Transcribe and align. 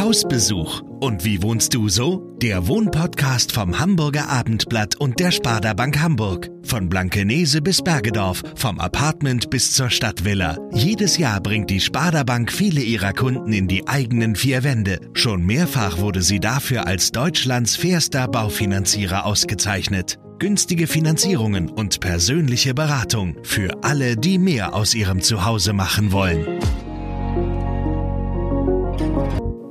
Hausbesuch. 0.00 0.80
Und 1.00 1.26
wie 1.26 1.42
wohnst 1.42 1.74
du 1.74 1.90
so? 1.90 2.34
Der 2.40 2.66
Wohnpodcast 2.66 3.52
vom 3.52 3.78
Hamburger 3.78 4.30
Abendblatt 4.30 4.96
und 4.96 5.20
der 5.20 5.30
Sparda 5.30 5.74
Bank 5.74 6.00
Hamburg. 6.00 6.48
Von 6.62 6.88
Blankenese 6.88 7.60
bis 7.60 7.82
Bergedorf, 7.82 8.42
vom 8.54 8.80
Apartment 8.80 9.50
bis 9.50 9.72
zur 9.72 9.90
Stadtvilla. 9.90 10.56
Jedes 10.72 11.18
Jahr 11.18 11.42
bringt 11.42 11.68
die 11.68 11.80
Sparda 11.80 12.22
Bank 12.22 12.50
viele 12.50 12.80
ihrer 12.80 13.12
Kunden 13.12 13.52
in 13.52 13.68
die 13.68 13.86
eigenen 13.88 14.36
vier 14.36 14.64
Wände. 14.64 15.00
Schon 15.12 15.44
mehrfach 15.44 15.98
wurde 15.98 16.22
sie 16.22 16.40
dafür 16.40 16.86
als 16.86 17.12
Deutschlands 17.12 17.76
fairster 17.76 18.26
Baufinanzierer 18.26 19.26
ausgezeichnet. 19.26 20.18
Günstige 20.38 20.86
Finanzierungen 20.86 21.68
und 21.68 22.00
persönliche 22.00 22.72
Beratung 22.72 23.36
für 23.42 23.84
alle, 23.84 24.16
die 24.16 24.38
mehr 24.38 24.74
aus 24.74 24.94
ihrem 24.94 25.20
Zuhause 25.20 25.74
machen 25.74 26.10
wollen. 26.10 26.46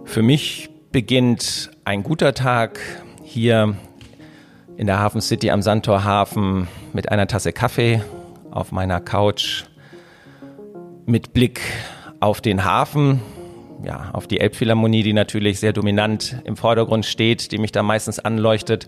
Für 0.09 0.23
mich 0.23 0.72
beginnt 0.91 1.70
ein 1.86 2.02
guter 2.02 2.34
Tag 2.34 2.80
hier 3.23 3.76
in 4.76 4.88
der 4.88 4.98
Hafen 4.98 5.22
City 5.22 5.52
am 5.52 5.62
Sandtorhafen 5.62 6.68
mit 6.94 7.12
einer 7.12 7.27
Tasse 7.27 7.54
Kaffee 7.54 8.02
auf 8.49 8.72
meiner 8.72 9.02
Couch 9.02 9.66
mit 11.05 11.32
Blick 11.34 11.62
auf 12.22 12.41
den 12.41 12.66
Hafen, 12.66 13.22
ja, 13.85 14.09
auf 14.13 14.26
die 14.26 14.40
Elbphilharmonie, 14.40 15.04
die 15.04 15.13
natürlich 15.13 15.59
sehr 15.59 15.73
dominant 15.73 16.41
im 16.44 16.57
Vordergrund 16.57 17.05
steht, 17.05 17.52
die 17.52 17.60
mich 17.60 17.71
da 17.71 17.84
meistens 17.84 18.18
anleuchtet. 18.18 18.88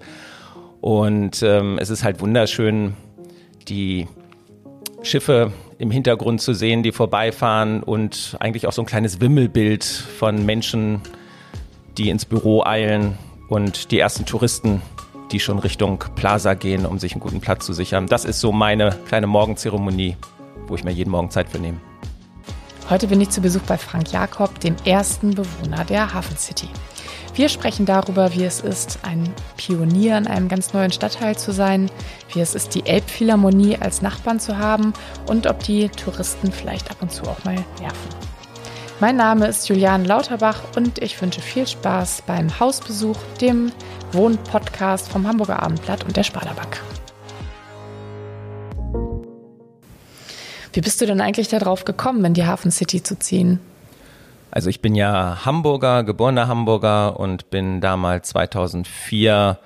Und 0.82 1.44
ähm, 1.44 1.78
es 1.80 1.92
ist 1.92 2.04
halt 2.04 2.20
wunderschön, 2.20 2.96
die 3.68 4.08
Schiffe 5.04 5.54
im 5.82 5.90
Hintergrund 5.90 6.40
zu 6.42 6.54
sehen, 6.54 6.84
die 6.84 6.92
vorbeifahren 6.92 7.82
und 7.82 8.38
eigentlich 8.40 8.68
auch 8.68 8.72
so 8.72 8.84
ein 8.84 8.86
kleines 8.86 9.20
Wimmelbild 9.20 9.84
von 9.84 10.46
Menschen, 10.46 11.02
die 11.98 12.12
ins 12.12 12.24
Büro 12.26 12.64
eilen 12.64 13.18
und 13.50 13.90
die 13.90 13.98
ersten 13.98 14.28
Touristen, 14.28 14.84
die 15.32 15.40
schon 15.40 15.58
Richtung 15.58 16.04
Plaza 16.16 16.54
gehen, 16.54 16.86
um 16.86 17.00
sich 17.00 17.14
einen 17.14 17.22
guten 17.22 17.42
Platz 17.42 17.66
zu 17.66 17.74
sichern. 17.74 18.06
Das 18.06 18.26
ist 18.26 18.40
so 18.40 18.52
meine 18.52 18.96
kleine 19.08 19.26
Morgenzeremonie, 19.26 20.18
wo 20.68 20.76
ich 20.76 20.84
mir 20.84 20.92
jeden 20.92 21.10
Morgen 21.10 21.32
Zeit 21.32 21.50
für 21.50 21.58
nehme. 21.58 21.80
Heute 22.88 23.08
bin 23.08 23.20
ich 23.20 23.32
zu 23.32 23.42
Besuch 23.42 23.62
bei 23.62 23.78
Frank 23.80 24.12
Jakob, 24.12 24.60
dem 24.60 24.76
ersten 24.86 25.34
Bewohner 25.34 25.84
der 25.84 26.14
Hafen 26.14 26.38
City. 26.38 26.68
Wir 27.34 27.48
sprechen 27.48 27.86
darüber, 27.86 28.34
wie 28.34 28.44
es 28.44 28.60
ist, 28.60 29.00
ein 29.04 29.34
Pionier 29.56 30.18
in 30.18 30.28
einem 30.28 30.50
ganz 30.50 30.74
neuen 30.74 30.92
Stadtteil 30.92 31.38
zu 31.38 31.54
sein, 31.54 31.90
wie 32.34 32.42
es 32.42 32.56
ist, 32.56 32.76
die 32.76 32.86
Elbphilharmonie 32.86 33.78
als 33.78 34.02
Nachbarn 34.02 34.40
zu 34.40 34.58
haben 34.58 34.94
und 35.28 35.48
ob 35.48 35.64
die 35.64 35.88
Touristen 35.88 36.52
vielleicht 36.52 36.92
ab 36.92 36.98
und 37.00 37.12
zu 37.12 37.24
auch 37.24 37.42
mal 37.46 37.56
nerven. 37.80 38.10
Mein 39.00 39.16
Name 39.16 39.48
ist 39.48 39.70
Julian 39.70 40.04
Lauterbach 40.04 40.62
und 40.76 41.02
ich 41.02 41.20
wünsche 41.22 41.42
viel 41.42 41.66
Spaß 41.66 42.24
beim 42.28 42.60
Hausbesuch, 42.60 43.18
dem 43.40 43.72
Wohn-Podcast 44.12 45.10
vom 45.10 45.26
Hamburger 45.26 45.64
Abendblatt 45.64 46.04
und 46.04 46.18
der 46.18 46.24
Sparda-Bank. 46.24 46.82
Wie 50.74 50.82
bist 50.82 51.00
du 51.00 51.06
denn 51.06 51.22
eigentlich 51.22 51.48
darauf 51.48 51.86
gekommen, 51.86 52.26
in 52.26 52.34
die 52.34 52.46
Hafen 52.46 52.72
City 52.72 53.02
zu 53.02 53.18
ziehen? 53.18 53.60
Also 54.52 54.70
ich 54.70 54.82
bin 54.82 54.96
ja 54.96 55.46
Hamburger, 55.46 56.04
geborener 56.04 56.50
Hamburger 56.50 57.18
und 57.18 57.50
bin 57.50 57.80
damals 57.80 58.30
2004 58.30 59.58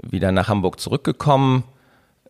wieder 0.00 0.30
nach 0.30 0.48
Hamburg 0.48 0.78
zurückgekommen. 0.78 1.64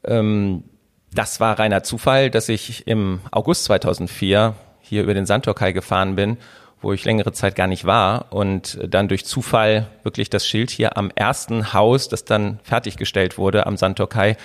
Ähm, 0.04 0.64
das 1.12 1.38
war 1.38 1.58
reiner 1.58 1.82
Zufall, 1.82 2.30
dass 2.30 2.48
ich 2.48 2.86
im 2.86 3.20
August 3.30 3.64
2004 3.64 4.54
hier 4.80 5.02
über 5.02 5.12
den 5.12 5.26
Sandtorkai 5.26 5.72
gefahren 5.72 6.16
bin, 6.16 6.38
wo 6.80 6.94
ich 6.94 7.04
längere 7.04 7.32
Zeit 7.32 7.54
gar 7.56 7.66
nicht 7.66 7.84
war 7.84 8.32
und 8.32 8.78
dann 8.88 9.08
durch 9.08 9.26
Zufall 9.26 9.86
wirklich 10.02 10.30
das 10.30 10.46
Schild 10.46 10.70
hier 10.70 10.96
am 10.96 11.10
ersten 11.14 11.74
Haus, 11.74 12.08
das 12.08 12.24
dann 12.24 12.58
fertiggestellt 12.62 13.36
wurde 13.36 13.66
am 13.66 13.76
Sandtorkai, 13.76 14.38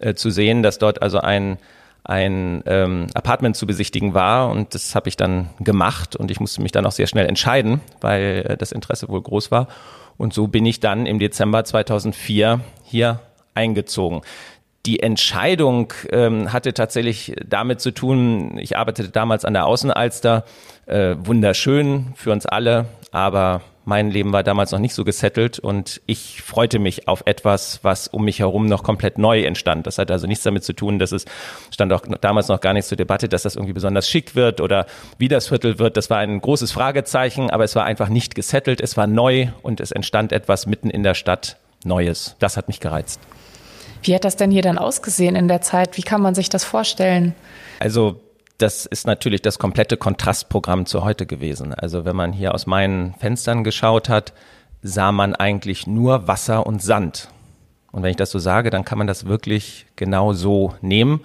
äh, 0.00 0.14
zu 0.14 0.28
sehen, 0.28 0.62
dass 0.62 0.78
dort 0.78 1.00
also 1.00 1.20
ein 1.20 1.56
ein 2.08 2.62
ähm, 2.66 3.08
Apartment 3.14 3.56
zu 3.56 3.66
besichtigen 3.66 4.14
war 4.14 4.50
und 4.50 4.74
das 4.74 4.94
habe 4.94 5.08
ich 5.08 5.16
dann 5.16 5.50
gemacht 5.60 6.14
und 6.14 6.30
ich 6.30 6.38
musste 6.38 6.62
mich 6.62 6.72
dann 6.72 6.86
auch 6.86 6.92
sehr 6.92 7.08
schnell 7.08 7.26
entscheiden, 7.26 7.80
weil 8.00 8.46
äh, 8.48 8.56
das 8.56 8.72
Interesse 8.72 9.08
wohl 9.08 9.22
groß 9.22 9.50
war 9.50 9.66
und 10.16 10.32
so 10.32 10.46
bin 10.46 10.64
ich 10.66 10.80
dann 10.80 11.06
im 11.06 11.18
Dezember 11.18 11.64
2004 11.64 12.60
hier 12.84 13.20
eingezogen. 13.54 14.22
Die 14.86 15.00
Entscheidung 15.00 15.92
ähm, 16.10 16.52
hatte 16.52 16.72
tatsächlich 16.72 17.34
damit 17.44 17.80
zu 17.80 17.90
tun, 17.90 18.56
ich 18.58 18.78
arbeitete 18.78 19.08
damals 19.08 19.44
an 19.44 19.54
der 19.54 19.66
Außenalster, 19.66 20.44
äh, 20.86 21.16
wunderschön 21.18 22.12
für 22.14 22.30
uns 22.30 22.46
alle, 22.46 22.86
aber 23.10 23.62
mein 23.86 24.10
Leben 24.10 24.32
war 24.32 24.42
damals 24.42 24.72
noch 24.72 24.80
nicht 24.80 24.94
so 24.94 25.04
gesettelt 25.04 25.60
und 25.60 26.02
ich 26.06 26.42
freute 26.42 26.80
mich 26.80 27.06
auf 27.06 27.22
etwas, 27.24 27.78
was 27.82 28.08
um 28.08 28.24
mich 28.24 28.40
herum 28.40 28.66
noch 28.66 28.82
komplett 28.82 29.16
neu 29.16 29.42
entstand. 29.44 29.86
Das 29.86 29.98
hat 29.98 30.10
also 30.10 30.26
nichts 30.26 30.42
damit 30.42 30.64
zu 30.64 30.72
tun, 30.72 30.98
dass 30.98 31.12
es 31.12 31.24
stand 31.70 31.92
auch 31.92 32.02
damals 32.20 32.48
noch 32.48 32.60
gar 32.60 32.72
nichts 32.72 32.88
zur 32.88 32.96
Debatte, 32.96 33.28
dass 33.28 33.42
das 33.42 33.54
irgendwie 33.54 33.72
besonders 33.72 34.08
schick 34.08 34.34
wird 34.34 34.60
oder 34.60 34.86
wie 35.18 35.28
das 35.28 35.46
Viertel 35.46 35.78
wird. 35.78 35.96
Das 35.96 36.10
war 36.10 36.18
ein 36.18 36.40
großes 36.40 36.72
Fragezeichen, 36.72 37.48
aber 37.48 37.62
es 37.62 37.76
war 37.76 37.84
einfach 37.84 38.08
nicht 38.08 38.34
gesettelt. 38.34 38.80
Es 38.80 38.96
war 38.96 39.06
neu 39.06 39.48
und 39.62 39.80
es 39.80 39.92
entstand 39.92 40.32
etwas 40.32 40.66
mitten 40.66 40.90
in 40.90 41.04
der 41.04 41.14
Stadt 41.14 41.56
Neues. 41.84 42.34
Das 42.40 42.56
hat 42.56 42.66
mich 42.66 42.80
gereizt. 42.80 43.20
Wie 44.02 44.16
hat 44.16 44.24
das 44.24 44.34
denn 44.34 44.50
hier 44.50 44.62
dann 44.62 44.78
ausgesehen 44.78 45.36
in 45.36 45.46
der 45.46 45.60
Zeit? 45.60 45.96
Wie 45.96 46.02
kann 46.02 46.20
man 46.20 46.34
sich 46.34 46.48
das 46.48 46.64
vorstellen? 46.64 47.36
Also 47.78 48.20
das 48.58 48.86
ist 48.86 49.06
natürlich 49.06 49.42
das 49.42 49.58
komplette 49.58 49.96
Kontrastprogramm 49.96 50.86
zu 50.86 51.04
heute 51.04 51.26
gewesen. 51.26 51.74
Also 51.74 52.04
wenn 52.04 52.16
man 52.16 52.32
hier 52.32 52.54
aus 52.54 52.66
meinen 52.66 53.14
Fenstern 53.14 53.64
geschaut 53.64 54.08
hat, 54.08 54.32
sah 54.82 55.12
man 55.12 55.34
eigentlich 55.34 55.86
nur 55.86 56.26
Wasser 56.28 56.66
und 56.66 56.82
Sand. 56.82 57.28
Und 57.92 58.02
wenn 58.02 58.10
ich 58.10 58.16
das 58.16 58.30
so 58.30 58.38
sage, 58.38 58.70
dann 58.70 58.84
kann 58.84 58.98
man 58.98 59.06
das 59.06 59.26
wirklich 59.26 59.86
genau 59.96 60.32
so 60.32 60.74
nehmen. 60.80 61.20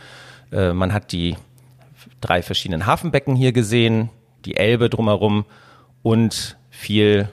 Äh, 0.51 0.73
man 0.73 0.93
hat 0.93 1.11
die 1.11 1.35
drei 2.19 2.41
verschiedenen 2.41 2.85
Hafenbecken 2.85 3.35
hier 3.35 3.51
gesehen, 3.51 4.09
die 4.45 4.55
Elbe 4.55 4.89
drumherum 4.89 5.45
und 6.01 6.57
viel 6.69 7.29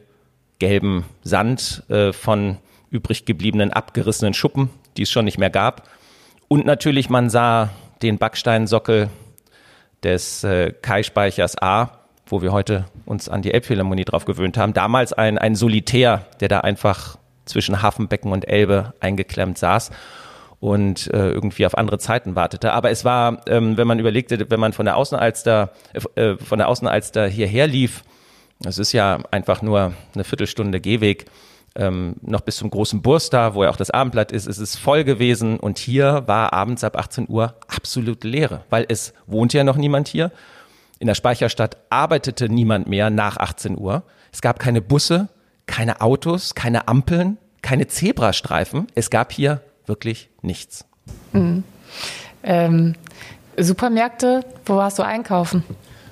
gelben 0.59 1.05
Sand 1.23 1.85
äh, 1.89 2.13
von 2.13 2.59
übrig 2.91 3.25
gebliebenen 3.25 3.73
abgerissenen 3.73 4.35
Schuppen, 4.35 4.71
die 4.97 5.03
es 5.03 5.11
schon 5.11 5.25
nicht 5.25 5.39
mehr 5.39 5.51
gab. 5.51 5.89
Und 6.49 6.67
natürlich, 6.67 7.11
man 7.11 7.31
sah 7.31 7.71
den 8.03 8.19
Backsteinsockel 8.19 9.09
des 10.03 10.45
äh, 10.45 10.73
Kai-Speichers 10.73 11.61
A, 11.61 11.99
wo 12.27 12.43
wir 12.43 12.53
heute 12.53 12.85
uns 13.07 13.29
an 13.29 13.43
die 13.43 13.53
Elbphilharmonie 13.53 14.05
drauf 14.05 14.25
gewöhnt 14.25 14.57
haben. 14.57 14.75
Damals 14.75 15.13
ein, 15.13 15.39
ein 15.39 15.55
Solitär, 15.55 16.27
der 16.41 16.49
da 16.49 16.61
einfach 16.61 17.19
zwischen 17.47 17.83
Hafenbecken 17.83 18.33
und 18.33 18.47
Elbe 18.47 18.93
eingeklemmt 19.01 19.59
saß 19.59 19.91
und 20.61 21.13
äh, 21.13 21.31
irgendwie 21.31 21.67
auf 21.67 21.77
andere 21.77 21.99
Zeiten 21.99 22.37
wartete. 22.37 22.73
Aber 22.73 22.91
es 22.91 23.05
war, 23.05 23.41
ähm, 23.49 23.77
wenn 23.77 23.87
man 23.87 23.99
überlegte, 23.99 24.51
wenn 24.51 24.61
man 24.61 24.73
von 24.73 24.85
der 24.85 24.97
Außenalster, 24.97 25.71
äh, 26.17 26.21
äh 26.21 26.37
von 26.37 26.59
der 26.59 26.69
Außenalster 26.69 27.27
hierher 27.27 27.67
lief, 27.67 28.05
das 28.61 28.79
ist 28.79 28.93
ja 28.93 29.21
einfach 29.31 29.63
nur 29.63 29.93
eine 30.15 30.25
Viertelstunde 30.25 30.81
Gehweg, 30.81 31.27
ähm, 31.77 32.17
noch 32.23 32.41
bis 32.41 32.57
zum 32.57 32.71
großen 32.71 33.03
Burster, 33.03 33.55
wo 33.55 33.63
ja 33.63 33.71
auch 33.71 33.77
das 33.77 33.91
Abendblatt 33.91 34.33
ist, 34.33 34.47
ist 34.47 34.59
es 34.59 34.77
voll 34.77 35.05
gewesen 35.05 35.61
und 35.61 35.79
hier 35.79 36.25
war 36.27 36.53
abends 36.53 36.83
ab 36.83 36.97
18 36.97 37.27
Uhr 37.29 37.55
absolut 37.89 38.23
Leere, 38.23 38.65
weil 38.69 38.85
es 38.87 39.15
wohnt 39.27 39.55
ja 39.55 39.65
noch 39.65 39.77
niemand 39.77 40.09
hier. 40.09 40.31
In 40.99 41.07
der 41.07 41.15
Speicherstadt 41.15 41.79
arbeitete 41.89 42.51
niemand 42.51 42.87
mehr 42.87 43.09
nach 43.09 43.39
18 43.39 43.79
Uhr. 43.79 44.03
Es 44.31 44.43
gab 44.43 44.59
keine 44.59 44.83
Busse, 44.83 45.29
keine 45.65 46.03
Autos, 46.03 46.55
keine 46.55 46.87
Ampeln, 46.87 47.39
keine 47.63 47.87
Zebrastreifen. 47.87 48.89
Es 48.95 49.09
gab 49.09 49.33
hier 49.33 49.63
wirklich 49.87 50.29
nichts. 50.43 50.85
Mhm. 51.33 51.65
Ähm, 52.43 52.95
Supermärkte, 53.57 54.45
wo 54.67 54.77
warst 54.77 54.99
du 54.99 55.03
einkaufen? 55.03 55.65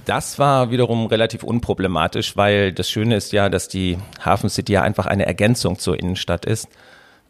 Das 0.06 0.38
war 0.38 0.71
wiederum 0.71 1.04
relativ 1.09 1.42
unproblematisch, 1.42 2.39
weil 2.39 2.72
das 2.72 2.89
Schöne 2.89 3.16
ist 3.16 3.33
ja, 3.33 3.51
dass 3.51 3.68
die 3.68 3.98
Hafen 4.24 4.48
City 4.48 4.72
ja 4.72 4.83
einfach 4.83 5.04
eine 5.04 5.27
Ergänzung 5.27 5.78
zur 5.78 5.98
Innenstadt 5.98 6.47
ist. 6.47 6.68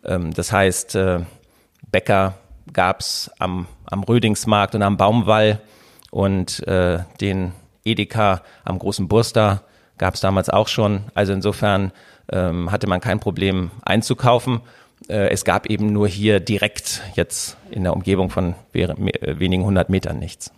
Ähm, 0.05 0.32
das 0.35 0.53
heißt, 0.53 0.94
äh, 0.94 1.21
Bäcker 1.91 2.35
gab's 2.73 3.31
am, 3.39 3.67
am 3.87 4.03
Rödingsmarkt 4.03 4.75
und 4.75 4.83
am 4.83 4.97
Baumwall 4.97 5.61
und 6.11 6.67
äh, 6.67 7.01
den 7.21 7.53
Edeka 7.85 8.43
am 8.65 8.79
großen 8.79 9.09
Burster 9.09 9.63
gab's 9.99 10.21
damals 10.21 10.51
auch 10.51 10.69
schon. 10.69 11.05
Also 11.15 11.33
insofern 11.33 11.93
ähm, 12.31 12.71
hatte 12.73 12.87
man 12.87 13.01
kein 13.01 13.21
Problem 13.21 13.71
einzukaufen. 13.83 14.61
Äh, 15.09 15.29
es 15.29 15.45
gab 15.45 15.67
eben 15.67 15.93
nur 15.93 16.09
hier 16.09 16.41
direkt 16.41 17.03
jetzt 17.15 17.57
in 17.71 17.85
der 17.85 17.93
Umgebung 17.93 18.31
von 18.31 18.55
wenigen 18.73 19.65
hundert 19.65 19.89
Metern 19.89 20.19
nichts. 20.19 20.51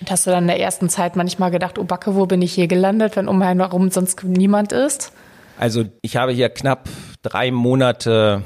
Und 0.00 0.10
hast 0.10 0.26
du 0.26 0.30
dann 0.30 0.44
in 0.44 0.48
der 0.48 0.60
ersten 0.60 0.88
Zeit 0.88 1.16
manchmal 1.16 1.50
gedacht, 1.50 1.78
oh 1.78 1.84
Backe, 1.84 2.14
wo 2.14 2.26
bin 2.26 2.42
ich 2.42 2.52
hier 2.52 2.66
gelandet, 2.66 3.16
wenn 3.16 3.28
um 3.28 3.40
einen 3.40 3.60
herum 3.60 3.90
sonst 3.90 4.22
niemand 4.24 4.72
ist? 4.72 5.12
Also 5.58 5.84
ich 6.02 6.16
habe 6.16 6.32
hier 6.32 6.50
knapp 6.50 6.88
drei 7.22 7.50
Monate 7.50 8.42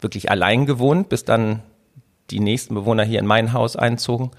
wirklich 0.00 0.30
allein 0.30 0.64
gewohnt, 0.64 1.10
bis 1.10 1.24
dann 1.24 1.60
die 2.32 2.40
nächsten 2.40 2.74
Bewohner 2.74 3.04
hier 3.04 3.20
in 3.20 3.26
mein 3.26 3.52
Haus 3.52 3.76
einzogen. 3.76 4.30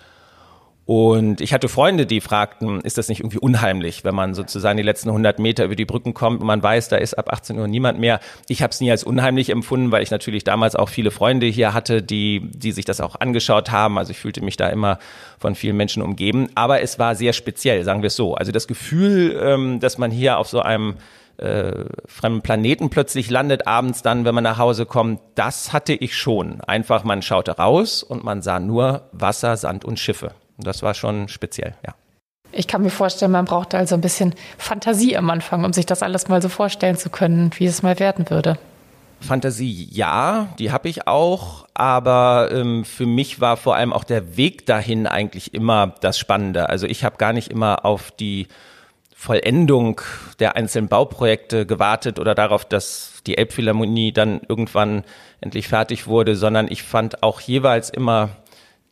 Und 0.86 1.40
ich 1.40 1.54
hatte 1.54 1.70
Freunde, 1.70 2.06
die 2.06 2.20
fragten, 2.20 2.82
ist 2.82 2.98
das 2.98 3.08
nicht 3.08 3.22
irgendwie 3.22 3.38
unheimlich, 3.38 4.04
wenn 4.04 4.14
man 4.14 4.34
sozusagen 4.34 4.76
die 4.76 4.84
letzten 4.84 5.10
100 5.10 5.40
Meter 5.40 5.64
über 5.64 5.78
die 5.78 5.86
Brücken 5.86 6.14
kommt 6.14 6.42
und 6.42 6.48
man 6.48 6.62
weiß, 6.62 6.90
da 6.90 6.98
ist 6.98 7.14
ab 7.14 7.32
18 7.32 7.58
Uhr 7.58 7.70
niemand 7.70 8.00
mehr. 8.00 8.20
Ich 8.50 8.62
habe 8.62 8.72
es 8.72 8.82
nie 8.82 8.92
als 8.92 9.06
unheimlich 9.06 9.50
empfunden, 9.50 9.92
weil 9.92 10.04
ich 10.04 10.12
natürlich 10.12 10.44
damals 10.44 10.76
auch 10.76 10.90
viele 10.90 11.12
Freunde 11.12 11.46
hier 11.46 11.74
hatte, 11.74 12.02
die, 12.02 12.42
die 12.54 12.74
sich 12.74 12.84
das 12.84 13.00
auch 13.00 13.16
angeschaut 13.16 13.72
haben. 13.72 13.98
Also 13.98 14.12
ich 14.12 14.18
fühlte 14.18 14.44
mich 14.44 14.58
da 14.58 14.68
immer 14.68 15.00
von 15.40 15.56
vielen 15.56 15.78
Menschen 15.78 16.04
umgeben. 16.04 16.50
Aber 16.56 16.82
es 16.82 17.00
war 17.00 17.16
sehr 17.16 17.32
speziell, 17.32 17.86
sagen 17.86 18.02
wir 18.02 18.08
es 18.08 18.18
so. 18.18 18.36
Also 18.36 18.52
das 18.52 18.68
Gefühl, 18.68 19.40
ähm, 19.42 19.80
dass 19.80 19.98
man 19.98 20.12
hier 20.12 20.38
auf 20.38 20.50
so 20.50 20.60
einem 20.60 20.96
äh, 21.44 21.86
fremden 22.08 22.42
Planeten 22.42 22.90
plötzlich 22.90 23.30
landet, 23.30 23.68
abends 23.68 24.02
dann, 24.02 24.26
wenn 24.26 24.34
man 24.34 24.44
nach 24.44 24.58
Hause 24.58 24.86
kommt, 24.86 25.20
das 25.36 25.74
hatte 25.74 25.94
ich 25.94 26.16
schon. 26.16 26.62
Einfach, 26.62 27.04
man 27.04 27.22
schaute 27.22 27.52
raus 27.52 28.02
und 28.04 28.24
man 28.24 28.42
sah 28.42 28.60
nur 28.60 29.10
Wasser, 29.12 29.58
Sand 29.58 29.86
und 29.86 30.00
Schiffe. 30.00 30.32
Das 30.58 30.84
war 30.84 30.94
schon 30.94 31.28
speziell, 31.28 31.76
ja. 31.86 31.94
Ich 32.52 32.68
kann 32.68 32.84
mir 32.84 32.92
vorstellen, 32.92 33.32
man 33.32 33.46
braucht 33.46 33.74
also 33.74 33.96
ein 33.96 34.02
bisschen 34.02 34.36
Fantasie 34.58 35.18
am 35.18 35.30
Anfang, 35.30 35.66
um 35.66 35.74
sich 35.74 35.88
das 35.88 36.04
alles 36.04 36.28
mal 36.28 36.42
so 36.42 36.50
vorstellen 36.50 36.98
zu 36.98 37.10
können, 37.10 37.52
wie 37.58 37.66
es 37.66 37.82
mal 37.82 38.00
werden 38.00 38.30
würde. 38.30 38.60
Fantasie, 39.20 39.88
ja, 39.90 40.50
die 40.60 40.72
habe 40.72 40.90
ich 40.90 41.08
auch, 41.08 41.66
aber 41.74 42.50
ähm, 42.52 42.86
für 42.86 43.06
mich 43.06 43.42
war 43.42 43.58
vor 43.58 43.76
allem 43.76 43.92
auch 43.92 44.04
der 44.04 44.38
Weg 44.38 44.66
dahin 44.66 45.08
eigentlich 45.08 45.54
immer 45.54 45.96
das 46.02 46.20
Spannende. 46.20 46.70
Also 46.70 46.86
ich 46.86 47.04
habe 47.04 47.18
gar 47.18 47.34
nicht 47.34 47.50
immer 47.50 47.86
auf 47.86 48.12
die 48.12 48.48
Vollendung 49.24 50.02
der 50.40 50.58
einzelnen 50.58 50.90
Bauprojekte 50.90 51.66
gewartet 51.66 52.20
oder 52.20 52.36
darauf, 52.36 52.66
dass 52.66 53.22
die 53.26 53.38
Elbphilharmonie 53.38 54.12
dann 54.12 54.42
irgendwann 54.50 55.06
endlich 55.40 55.70
fertig 55.70 56.08
wurde, 56.08 56.36
sondern 56.36 56.70
ich 56.70 56.84
fand 56.84 57.24
auch 57.24 57.40
jeweils 57.40 57.90
immer 57.90 58.32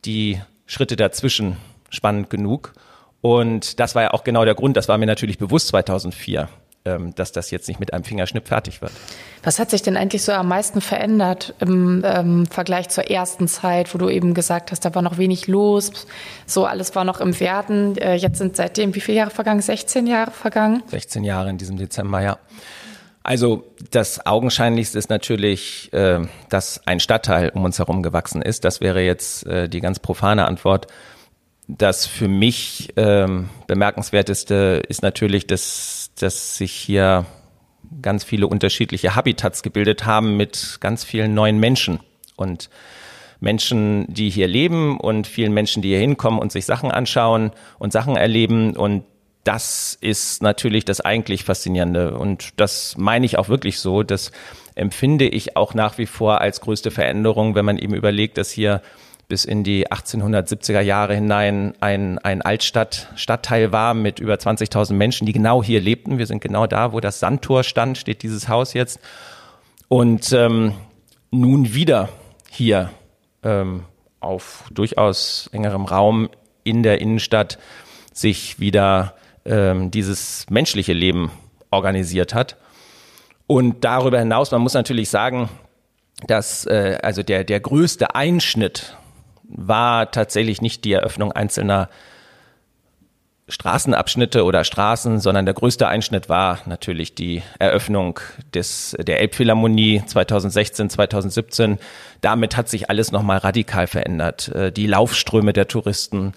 die 0.06 0.40
Schritte 0.64 0.96
dazwischen 0.96 1.58
spannend 1.90 2.30
genug. 2.30 2.72
Und 3.20 3.78
das 3.78 3.94
war 3.94 4.04
ja 4.04 4.12
auch 4.12 4.24
genau 4.24 4.46
der 4.46 4.54
Grund, 4.54 4.78
das 4.78 4.88
war 4.88 4.96
mir 4.96 5.04
natürlich 5.04 5.36
bewusst 5.36 5.68
2004, 5.68 6.40
ähm, 6.40 6.48
dass 6.84 7.32
das 7.32 7.50
jetzt 7.50 7.68
nicht 7.68 7.78
mit 7.78 7.92
einem 7.92 8.02
Fingerschnipp 8.02 8.48
fertig 8.48 8.82
wird. 8.82 8.92
Was 9.44 9.58
hat 9.58 9.70
sich 9.70 9.82
denn 9.82 9.96
eigentlich 9.96 10.22
so 10.22 10.32
am 10.32 10.48
meisten 10.48 10.80
verändert 10.80 11.54
im 11.60 12.02
ähm, 12.04 12.46
Vergleich 12.46 12.88
zur 12.88 13.10
ersten 13.10 13.48
Zeit, 13.48 13.94
wo 13.94 13.98
du 13.98 14.08
eben 14.08 14.34
gesagt 14.34 14.72
hast, 14.72 14.84
da 14.84 14.94
war 14.94 15.02
noch 15.02 15.18
wenig 15.18 15.46
los, 15.46 15.92
so 16.46 16.64
alles 16.64 16.94
war 16.94 17.04
noch 17.04 17.20
im 17.20 17.38
Werden. 17.38 17.96
Äh, 17.98 18.14
jetzt 18.14 18.38
sind 18.38 18.56
seitdem 18.56 18.94
wie 18.94 19.00
viele 19.00 19.18
Jahre 19.18 19.30
vergangen? 19.30 19.60
16 19.60 20.06
Jahre 20.06 20.30
vergangen? 20.30 20.82
16 20.88 21.24
Jahre 21.24 21.50
in 21.50 21.58
diesem 21.58 21.76
Dezember, 21.76 22.20
ja. 22.20 22.38
Also 23.24 23.64
das 23.90 24.26
Augenscheinlichste 24.26 24.98
ist 24.98 25.10
natürlich, 25.10 25.92
äh, 25.92 26.20
dass 26.48 26.80
ein 26.86 26.98
Stadtteil 26.98 27.50
um 27.50 27.64
uns 27.64 27.78
herum 27.78 28.02
gewachsen 28.02 28.42
ist. 28.42 28.64
Das 28.64 28.80
wäre 28.80 29.02
jetzt 29.02 29.46
äh, 29.46 29.68
die 29.68 29.80
ganz 29.80 30.00
profane 30.00 30.46
Antwort. 30.46 30.88
Das 31.68 32.06
für 32.06 32.26
mich 32.26 32.92
ähm, 32.96 33.48
bemerkenswerteste 33.68 34.82
ist 34.88 35.02
natürlich, 35.02 35.46
dass, 35.46 36.01
dass 36.18 36.56
sich 36.56 36.72
hier 36.72 37.26
ganz 38.00 38.24
viele 38.24 38.46
unterschiedliche 38.46 39.14
Habitats 39.14 39.62
gebildet 39.62 40.06
haben 40.06 40.36
mit 40.36 40.78
ganz 40.80 41.04
vielen 41.04 41.34
neuen 41.34 41.58
Menschen 41.58 42.00
und 42.36 42.70
Menschen, 43.40 44.06
die 44.08 44.30
hier 44.30 44.46
leben 44.46 44.98
und 44.98 45.26
vielen 45.26 45.52
Menschen, 45.52 45.82
die 45.82 45.88
hier 45.88 45.98
hinkommen 45.98 46.38
und 46.38 46.52
sich 46.52 46.64
Sachen 46.64 46.90
anschauen 46.90 47.50
und 47.78 47.92
Sachen 47.92 48.16
erleben 48.16 48.76
und 48.76 49.04
das 49.44 49.98
ist 50.00 50.42
natürlich 50.42 50.84
das 50.84 51.00
eigentlich 51.00 51.44
Faszinierende. 51.44 52.16
Und 52.16 52.60
das 52.60 52.96
meine 52.96 53.26
ich 53.26 53.38
auch 53.38 53.48
wirklich 53.48 53.80
so. 53.80 54.02
Das 54.02 54.30
empfinde 54.74 55.26
ich 55.26 55.56
auch 55.56 55.74
nach 55.74 55.98
wie 55.98 56.06
vor 56.06 56.40
als 56.40 56.60
größte 56.60 56.90
Veränderung, 56.90 57.54
wenn 57.54 57.64
man 57.64 57.78
eben 57.78 57.94
überlegt, 57.94 58.38
dass 58.38 58.50
hier 58.50 58.82
bis 59.32 59.46
in 59.46 59.64
die 59.64 59.90
1870er 59.90 60.82
Jahre 60.82 61.14
hinein 61.14 61.72
ein, 61.80 62.18
ein 62.18 62.42
Altstadt, 62.42 63.08
Stadtteil 63.16 63.72
war 63.72 63.94
mit 63.94 64.18
über 64.18 64.34
20.000 64.34 64.92
Menschen, 64.92 65.24
die 65.24 65.32
genau 65.32 65.62
hier 65.62 65.80
lebten. 65.80 66.18
Wir 66.18 66.26
sind 66.26 66.42
genau 66.42 66.66
da, 66.66 66.92
wo 66.92 67.00
das 67.00 67.18
Sandtor 67.18 67.62
stand, 67.62 67.96
steht 67.96 68.22
dieses 68.22 68.50
Haus 68.50 68.74
jetzt. 68.74 69.00
Und 69.88 70.34
ähm, 70.34 70.74
nun 71.30 71.72
wieder 71.72 72.10
hier 72.50 72.90
ähm, 73.42 73.84
auf 74.20 74.66
durchaus 74.70 75.48
engerem 75.50 75.86
Raum 75.86 76.28
in 76.62 76.82
der 76.82 77.00
Innenstadt 77.00 77.58
sich 78.12 78.60
wieder 78.60 79.14
ähm, 79.46 79.90
dieses 79.90 80.44
menschliche 80.50 80.92
Leben 80.92 81.30
organisiert 81.70 82.34
hat. 82.34 82.58
Und 83.46 83.82
darüber 83.82 84.18
hinaus, 84.18 84.50
man 84.50 84.60
muss 84.60 84.74
natürlich 84.74 85.08
sagen, 85.08 85.48
dass 86.26 86.66
äh, 86.66 86.98
also 87.02 87.22
der, 87.22 87.44
der 87.44 87.60
größte 87.60 88.14
Einschnitt 88.14 88.94
war 89.54 90.10
tatsächlich 90.10 90.60
nicht 90.62 90.84
die 90.84 90.92
Eröffnung 90.92 91.32
einzelner 91.32 91.88
Straßenabschnitte 93.48 94.44
oder 94.44 94.64
Straßen, 94.64 95.20
sondern 95.20 95.44
der 95.44 95.54
größte 95.54 95.86
Einschnitt 95.86 96.28
war 96.28 96.60
natürlich 96.66 97.14
die 97.14 97.42
Eröffnung 97.58 98.20
des, 98.54 98.96
der 98.98 99.20
Elbphilharmonie 99.20 100.02
2016, 100.06 100.88
2017. 100.88 101.78
Damit 102.20 102.56
hat 102.56 102.68
sich 102.68 102.88
alles 102.88 103.12
nochmal 103.12 103.38
radikal 103.38 103.86
verändert. 103.86 104.48
Äh, 104.48 104.72
die 104.72 104.86
Laufströme 104.86 105.52
der 105.52 105.68
Touristen, 105.68 106.32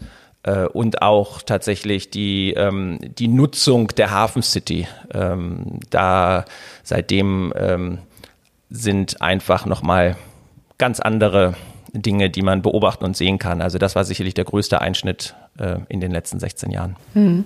äh, 0.46 0.66
und 0.66 1.02
auch 1.02 1.42
tatsächlich 1.42 2.10
die, 2.10 2.54
ähm, 2.54 3.00
die 3.02 3.28
Nutzung 3.28 3.88
der 3.90 4.12
Hafen 4.12 4.44
City. 4.44 4.88
Ähm, 5.14 5.80
da 5.90 6.46
seitdem 6.84 7.52
ähm, 7.58 8.00
sind 8.70 9.22
einfach 9.22 9.66
nochmal 9.66 10.16
ganz 10.78 11.00
andere 11.00 11.56
Dinge, 12.02 12.30
die 12.30 12.42
man 12.42 12.62
beobachten 12.62 13.06
und 13.06 13.16
sehen 13.16 13.40
kann. 13.40 13.62
Also 13.62 13.78
das 13.78 13.96
war 13.96 14.04
sicherlich 14.04 14.34
der 14.34 14.46
größte 14.46 14.82
Einschnitt 14.82 15.36
äh, 15.60 15.78
in 15.90 16.00
den 16.00 16.12
letzten 16.12 16.40
16 16.40 16.72
Jahren. 16.72 16.96
Hm. 17.14 17.46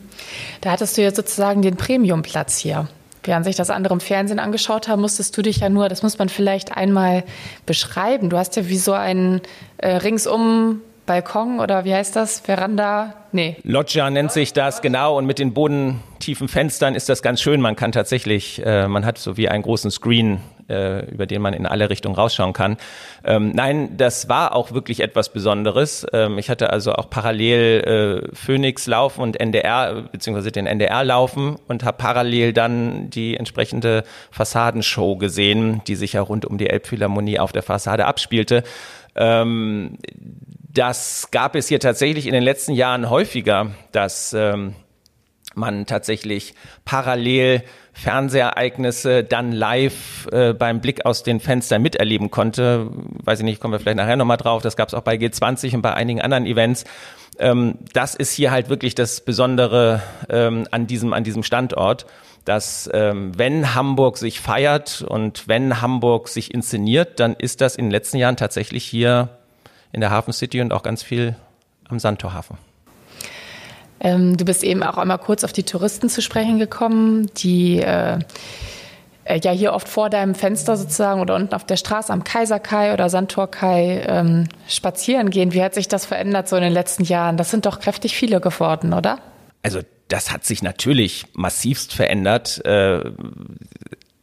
Da 0.62 0.72
hattest 0.72 0.98
du 0.98 1.02
jetzt 1.02 1.16
sozusagen 1.16 1.62
den 1.62 1.76
Premiumplatz 1.76 2.58
hier. 2.58 2.88
Während 3.24 3.46
sich 3.46 3.56
das 3.56 3.70
andere 3.70 3.94
im 3.94 4.00
Fernsehen 4.00 4.40
angeschaut 4.40 4.88
haben, 4.88 5.02
musstest 5.02 5.36
du 5.38 5.42
dich 5.42 5.58
ja 5.58 5.70
nur, 5.70 5.90
das 5.90 6.04
muss 6.04 6.18
man 6.18 6.30
vielleicht 6.30 6.78
einmal 6.78 7.24
beschreiben. 7.66 8.30
Du 8.30 8.38
hast 8.38 8.56
ja 8.56 8.68
wie 8.70 8.78
so 8.78 8.94
einen 8.94 9.42
äh, 9.78 9.98
ringsum 9.98 10.82
Balkon 11.06 11.60
oder 11.60 11.86
wie 11.86 11.94
heißt 11.94 12.16
das? 12.16 12.40
Veranda? 12.40 13.16
Nee. 13.32 13.58
Loggia 13.64 14.10
nennt 14.10 14.32
sich 14.32 14.54
das, 14.54 14.82
genau. 14.82 15.18
Und 15.18 15.26
mit 15.26 15.40
den 15.40 15.54
bodentiefen 15.54 16.48
Fenstern 16.48 16.96
ist 16.96 17.10
das 17.10 17.22
ganz 17.22 17.42
schön. 17.42 17.62
Man 17.62 17.76
kann 17.76 17.92
tatsächlich, 17.92 18.64
äh, 18.64 18.88
man 18.88 19.06
hat 19.06 19.18
so 19.18 19.36
wie 19.36 19.50
einen 19.50 19.64
großen 19.64 19.92
Screen, 19.92 20.40
äh, 20.70 21.06
über 21.12 21.26
den 21.26 21.42
man 21.42 21.54
in 21.54 21.66
alle 21.66 21.90
Richtungen 21.90 22.16
rausschauen 22.16 22.54
kann. 22.54 22.78
Ähm, 23.24 23.52
nein, 23.54 23.98
das 23.98 24.30
war 24.30 24.56
auch 24.56 24.72
wirklich 24.72 25.02
etwas 25.02 25.30
Besonderes. 25.30 26.06
Ähm, 26.14 26.38
ich 26.38 26.50
hatte 26.50 26.72
also 26.72 26.94
auch 26.94 27.10
parallel 27.10 28.24
äh, 28.32 28.36
Phoenix 28.36 28.88
laufen 28.88 29.22
und 29.22 29.40
NDR, 29.40 30.04
beziehungsweise 30.12 30.52
den 30.52 30.68
NDR 30.68 31.04
laufen 31.04 31.58
und 31.68 31.84
habe 31.84 31.98
parallel 31.98 32.54
dann 32.54 33.10
die 33.10 33.38
entsprechende 33.38 34.04
Fassadenshow 34.32 35.18
gesehen, 35.18 35.82
die 35.88 35.96
sich 35.96 36.14
ja 36.14 36.22
rund 36.22 36.46
um 36.46 36.58
die 36.58 36.70
Elbphilharmonie 36.70 37.40
auf 37.40 37.52
der 37.52 37.64
Fassade 37.64 38.06
abspielte. 38.06 38.64
Ähm, 39.16 39.98
das 40.72 41.30
gab 41.32 41.56
es 41.56 41.68
hier 41.68 41.80
tatsächlich 41.80 42.28
in 42.28 42.34
den 42.34 42.44
letzten 42.44 42.74
Jahren 42.74 43.10
häufiger, 43.10 43.72
dass 43.92 44.34
ähm, 44.34 44.76
man 45.60 45.86
tatsächlich 45.86 46.54
parallel 46.86 47.64
Fernsehereignisse 47.94 49.24
dann 49.24 49.52
live 49.52 50.28
äh, 50.32 50.54
beim 50.54 50.80
Blick 50.80 51.06
aus 51.06 51.24
den 51.24 51.40
Fenstern 51.40 51.82
miterleben 51.82 52.32
konnte. 52.32 52.90
Weiß 53.24 53.40
ich 53.40 53.46
nicht, 53.46 53.60
kommen 53.60 53.74
wir 53.74 53.80
vielleicht 53.80 53.98
nachher 53.98 54.16
nochmal 54.16 54.38
drauf. 54.38 54.62
Das 54.62 54.78
gab 54.78 54.88
es 54.88 54.94
auch 54.94 55.02
bei 55.02 55.16
G20 55.16 55.76
und 55.76 55.82
bei 55.82 55.94
einigen 55.94 56.22
anderen 56.22 56.46
Events. 56.46 56.86
Ähm, 57.38 57.76
das 57.94 58.16
ist 58.16 58.34
hier 58.34 58.52
halt 58.52 58.70
wirklich 58.70 58.96
das 58.96 59.22
Besondere 59.22 60.02
ähm, 60.30 60.68
an 60.72 60.88
diesem 60.88 61.14
an 61.14 61.24
diesem 61.24 61.44
Standort, 61.44 62.06
dass 62.46 62.90
ähm, 62.94 63.38
wenn 63.38 63.76
Hamburg 63.76 64.18
sich 64.18 64.40
feiert 64.40 65.02
und 65.02 65.48
wenn 65.48 65.82
Hamburg 65.82 66.28
sich 66.28 66.54
inszeniert, 66.54 67.20
dann 67.20 67.34
ist 67.34 67.62
das 67.62 67.76
in 67.76 67.86
den 67.86 67.92
letzten 67.92 68.18
Jahren 68.18 68.38
tatsächlich 68.38 68.86
hier 68.86 69.30
in 69.92 70.02
der 70.02 70.12
Hafen 70.12 70.34
City 70.34 70.62
und 70.62 70.74
auch 70.74 70.84
ganz 70.84 71.04
viel 71.04 71.36
am 71.90 72.00
Sandtorhafen. 72.00 72.69
Ähm, 74.00 74.38
du 74.38 74.46
bist 74.46 74.64
eben 74.64 74.84
auch 74.84 74.98
einmal 74.98 75.20
kurz 75.20 75.44
auf 75.44 75.54
die 75.54 75.64
Touristen 75.64 76.10
zu 76.10 76.22
sprechen 76.22 76.60
gekommen, 76.60 77.30
die 77.38 77.80
äh, 77.80 78.20
äh, 79.30 79.40
ja 79.44 79.52
hier 79.52 79.74
oft 79.74 79.88
vor 79.88 80.10
deinem 80.10 80.36
Fenster 80.36 80.76
sozusagen 80.76 81.22
oder 81.22 81.36
unten 81.36 81.54
auf 81.54 81.66
der 81.66 81.78
Straße 81.78 82.12
am 82.12 82.24
Kaiserkai 82.24 82.94
oder 82.94 83.10
Sandtorkai 83.10 84.04
ähm, 84.08 84.50
spazieren 84.68 85.30
gehen. 85.30 85.54
Wie 85.54 85.64
hat 85.64 85.74
sich 85.74 85.88
das 85.88 86.06
verändert 86.06 86.50
so 86.50 86.56
in 86.56 86.64
den 86.64 86.74
letzten 86.74 87.04
Jahren? 87.04 87.38
Das 87.38 87.52
sind 87.52 87.66
doch 87.66 87.80
kräftig 87.80 88.16
viele 88.16 88.42
geworden, 88.42 88.94
oder? 88.94 89.20
Also 89.62 89.82
das 90.08 90.32
hat 90.32 90.44
sich 90.44 90.64
natürlich 90.64 91.26
massivst 91.34 91.94
verändert. 91.94 92.66
Äh, 92.66 93.12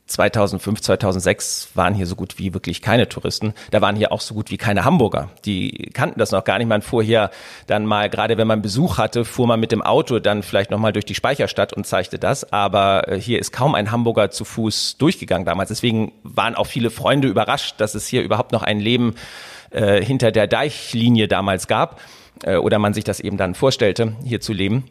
2005, 0.07 0.81
2006 0.83 1.71
waren 1.75 1.95
hier 1.95 2.07
so 2.07 2.15
gut 2.15 2.39
wie 2.39 2.55
wirklich 2.55 2.81
keine 2.81 3.09
Touristen. 3.09 3.55
Da 3.71 3.81
waren 3.81 3.97
hier 3.97 4.13
auch 4.13 4.21
so 4.21 4.35
gut 4.35 4.51
wie 4.51 4.57
keine 4.57 4.85
Hamburger. 4.85 5.31
Die 5.45 5.91
kannten 5.93 6.19
das 6.19 6.31
noch 6.31 6.45
gar 6.45 6.59
nicht. 6.59 6.69
Man 6.69 6.83
fuhr 6.83 7.03
hier 7.03 7.31
dann 7.67 7.87
mal, 7.87 8.09
gerade 8.09 8.39
wenn 8.39 8.47
man 8.47 8.63
Besuch 8.63 8.99
hatte, 8.99 9.25
fuhr 9.25 9.47
man 9.47 9.59
mit 9.59 9.73
dem 9.73 9.83
Auto 9.83 10.19
dann 10.21 10.43
vielleicht 10.43 10.71
nochmal 10.71 10.93
durch 10.93 11.05
die 11.05 11.15
Speicherstadt 11.15 11.73
und 11.73 11.87
zeigte 11.87 12.19
das. 12.19 12.53
Aber 12.53 13.09
äh, 13.09 13.21
hier 13.21 13.41
ist 13.41 13.53
kaum 13.53 13.75
ein 13.75 13.91
Hamburger 13.91 14.31
zu 14.31 14.45
Fuß 14.45 14.97
durchgegangen 14.99 15.45
damals. 15.45 15.69
Deswegen 15.69 16.13
waren 16.23 16.55
auch 16.55 16.67
viele 16.67 16.91
Freunde 16.91 17.29
überrascht, 17.29 17.75
dass 17.79 17.95
es 17.95 18.07
hier 18.07 18.23
überhaupt 18.23 18.53
noch 18.53 18.63
ein 18.63 18.79
Leben 18.79 19.17
äh, 19.71 20.03
hinter 20.03 20.31
der 20.31 20.47
Deichlinie 20.47 21.27
damals 21.27 21.67
gab. 21.67 22.01
äh, 22.45 22.57
oder 22.57 22.79
man 22.79 22.95
sich 22.95 23.05
das 23.05 23.21
eben 23.21 23.37
dann 23.37 23.55
vorstellte, 23.55 24.15
hier 24.25 24.41
zu 24.41 24.53
leben. 24.53 24.85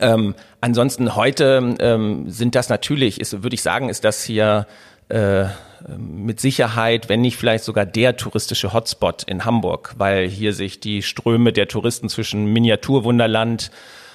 Ähm, 0.00 0.34
ansonsten 0.60 1.16
heute 1.16 1.76
ähm, 1.80 2.30
sind 2.30 2.54
das 2.54 2.68
natürlich, 2.68 3.20
ist, 3.20 3.42
würde 3.42 3.54
ich 3.54 3.62
sagen, 3.62 3.88
ist 3.88 4.04
das 4.04 4.22
hier 4.22 4.66
äh, 5.08 5.44
mit 5.98 6.40
Sicherheit, 6.40 7.08
wenn 7.08 7.20
nicht 7.20 7.36
vielleicht 7.36 7.64
sogar 7.64 7.86
der 7.86 8.16
touristische 8.16 8.72
Hotspot 8.72 9.24
in 9.24 9.44
Hamburg, 9.44 9.94
weil 9.98 10.28
hier 10.28 10.52
sich 10.52 10.80
die 10.80 11.02
Ströme 11.02 11.52
der 11.52 11.68
Touristen 11.68 12.08
zwischen 12.08 12.46
Miniaturwunderland, 12.46 13.70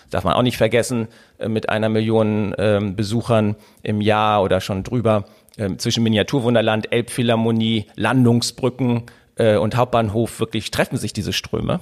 darf 0.09 0.23
man 0.23 0.33
auch 0.33 0.41
nicht 0.41 0.57
vergessen, 0.57 1.07
äh, 1.37 1.47
mit 1.47 1.69
einer 1.69 1.89
Million 1.89 2.53
äh, 2.53 2.79
Besuchern 2.95 3.55
im 3.83 4.01
Jahr 4.01 4.43
oder 4.43 4.61
schon 4.61 4.83
drüber, 4.83 5.25
äh, 5.57 5.75
zwischen 5.77 6.03
Miniaturwunderland, 6.03 6.91
Elbphilharmonie, 6.91 7.85
Landungsbrücken 7.95 9.03
äh, 9.35 9.57
und 9.57 9.75
Hauptbahnhof 9.75 10.39
wirklich 10.39 10.71
treffen 10.71 10.97
sich 10.97 11.13
diese 11.13 11.33
Ströme. 11.33 11.79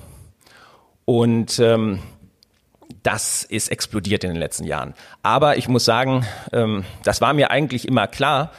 Und 1.05 1.59
ähm, 1.59 1.99
das 3.03 3.43
ist 3.43 3.69
explodiert 3.69 4.23
in 4.23 4.31
den 4.31 4.39
letzten 4.39 4.65
Jahren. 4.65 4.93
Aber 5.23 5.57
ich 5.57 5.67
muss 5.67 5.85
sagen, 5.85 6.25
ähm, 6.53 6.85
das 7.03 7.21
war 7.21 7.33
mir 7.33 7.51
eigentlich 7.51 7.87
immer 7.87 8.07
klar, 8.07 8.51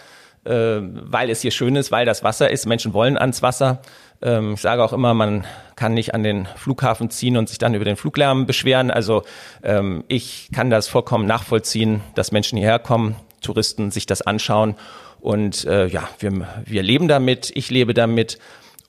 äh, 0.45 0.78
weil 0.80 1.30
es 1.30 1.40
hier 1.40 1.50
schön 1.50 1.76
ist, 1.76 1.90
weil 1.90 2.06
das 2.06 2.23
Wasser 2.23 2.50
ist. 2.50 2.66
Menschen 2.66 2.95
wollen 2.95 3.18
ans 3.18 3.42
Wasser. 3.42 3.80
Ähm, 4.23 4.54
ich 4.54 4.61
sage 4.61 4.83
auch 4.85 4.92
immer, 4.92 5.14
man 5.14 5.45
kann 5.75 5.95
nicht 5.95 6.14
an 6.14 6.23
den 6.23 6.47
Flughafen 6.56 7.11
ziehen 7.11 7.37
und 7.37 7.49
sich 7.49 7.59
dann 7.59 7.75
über 7.75 7.85
den 7.85 7.97
Fluglärm 7.97 8.47
beschweren. 8.47 8.90
Also 8.90 9.25
ähm, 9.62 10.04
ich 10.09 10.49
kann 10.54 10.71
das 10.71 10.88
vollkommen 10.88 11.26
nachvollziehen, 11.26 12.02
dass 12.14 12.33
Menschen 12.33 12.59
hierher 12.59 12.78
kommen, 12.78 13.16
Touristen 13.40 13.90
sich 13.90 14.06
das 14.06 14.23
anschauen. 14.23 14.76
Und 15.21 15.64
äh, 15.64 15.87
ja, 15.87 16.09
wir, 16.21 16.47
wir 16.64 16.83
leben 16.83 17.09
damit, 17.09 17.50
ich 17.54 17.71
lebe 17.71 17.95
damit. 17.95 18.38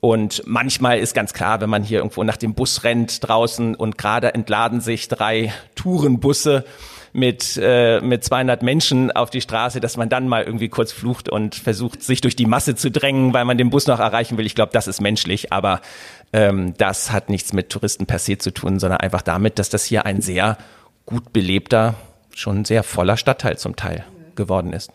Und 0.00 0.42
manchmal 0.46 0.98
ist 0.98 1.14
ganz 1.14 1.32
klar, 1.32 1.60
wenn 1.60 1.70
man 1.70 1.82
hier 1.82 1.98
irgendwo 1.98 2.22
nach 2.22 2.36
dem 2.36 2.54
Bus 2.54 2.84
rennt 2.84 3.26
draußen 3.26 3.74
und 3.74 3.98
gerade 3.98 4.32
entladen 4.32 4.80
sich 4.80 5.08
drei 5.08 5.52
Tourenbusse 5.74 6.64
mit, 7.12 7.58
äh, 7.60 8.00
mit 8.00 8.22
200 8.22 8.62
Menschen 8.62 9.10
auf 9.10 9.30
die 9.30 9.40
Straße, 9.40 9.80
dass 9.80 9.96
man 9.96 10.08
dann 10.08 10.28
mal 10.28 10.44
irgendwie 10.44 10.68
kurz 10.68 10.92
flucht 10.92 11.28
und 11.28 11.54
versucht, 11.54 12.02
sich 12.02 12.20
durch 12.20 12.36
die 12.36 12.46
Masse 12.46 12.76
zu 12.76 12.90
drängen, 12.90 13.34
weil 13.34 13.44
man 13.44 13.58
den 13.58 13.70
Bus 13.70 13.86
noch 13.86 13.98
erreichen 13.98 14.38
will. 14.38 14.46
Ich 14.46 14.54
glaube, 14.54 14.72
das 14.72 14.86
ist 14.86 15.00
menschlich, 15.00 15.52
aber 15.52 15.80
ähm, 16.32 16.74
das 16.76 17.10
hat 17.10 17.28
nichts 17.28 17.52
mit 17.52 17.70
Touristen 17.70 18.06
per 18.06 18.18
se 18.18 18.38
zu 18.38 18.52
tun, 18.52 18.78
sondern 18.78 19.00
einfach 19.00 19.22
damit, 19.22 19.58
dass 19.58 19.68
das 19.68 19.84
hier 19.84 20.06
ein 20.06 20.20
sehr 20.20 20.58
gut 21.06 21.32
belebter, 21.32 21.94
schon 22.34 22.64
sehr 22.64 22.82
voller 22.82 23.16
Stadtteil 23.16 23.58
zum 23.58 23.74
Teil 23.74 24.04
geworden 24.36 24.72
ist. 24.72 24.92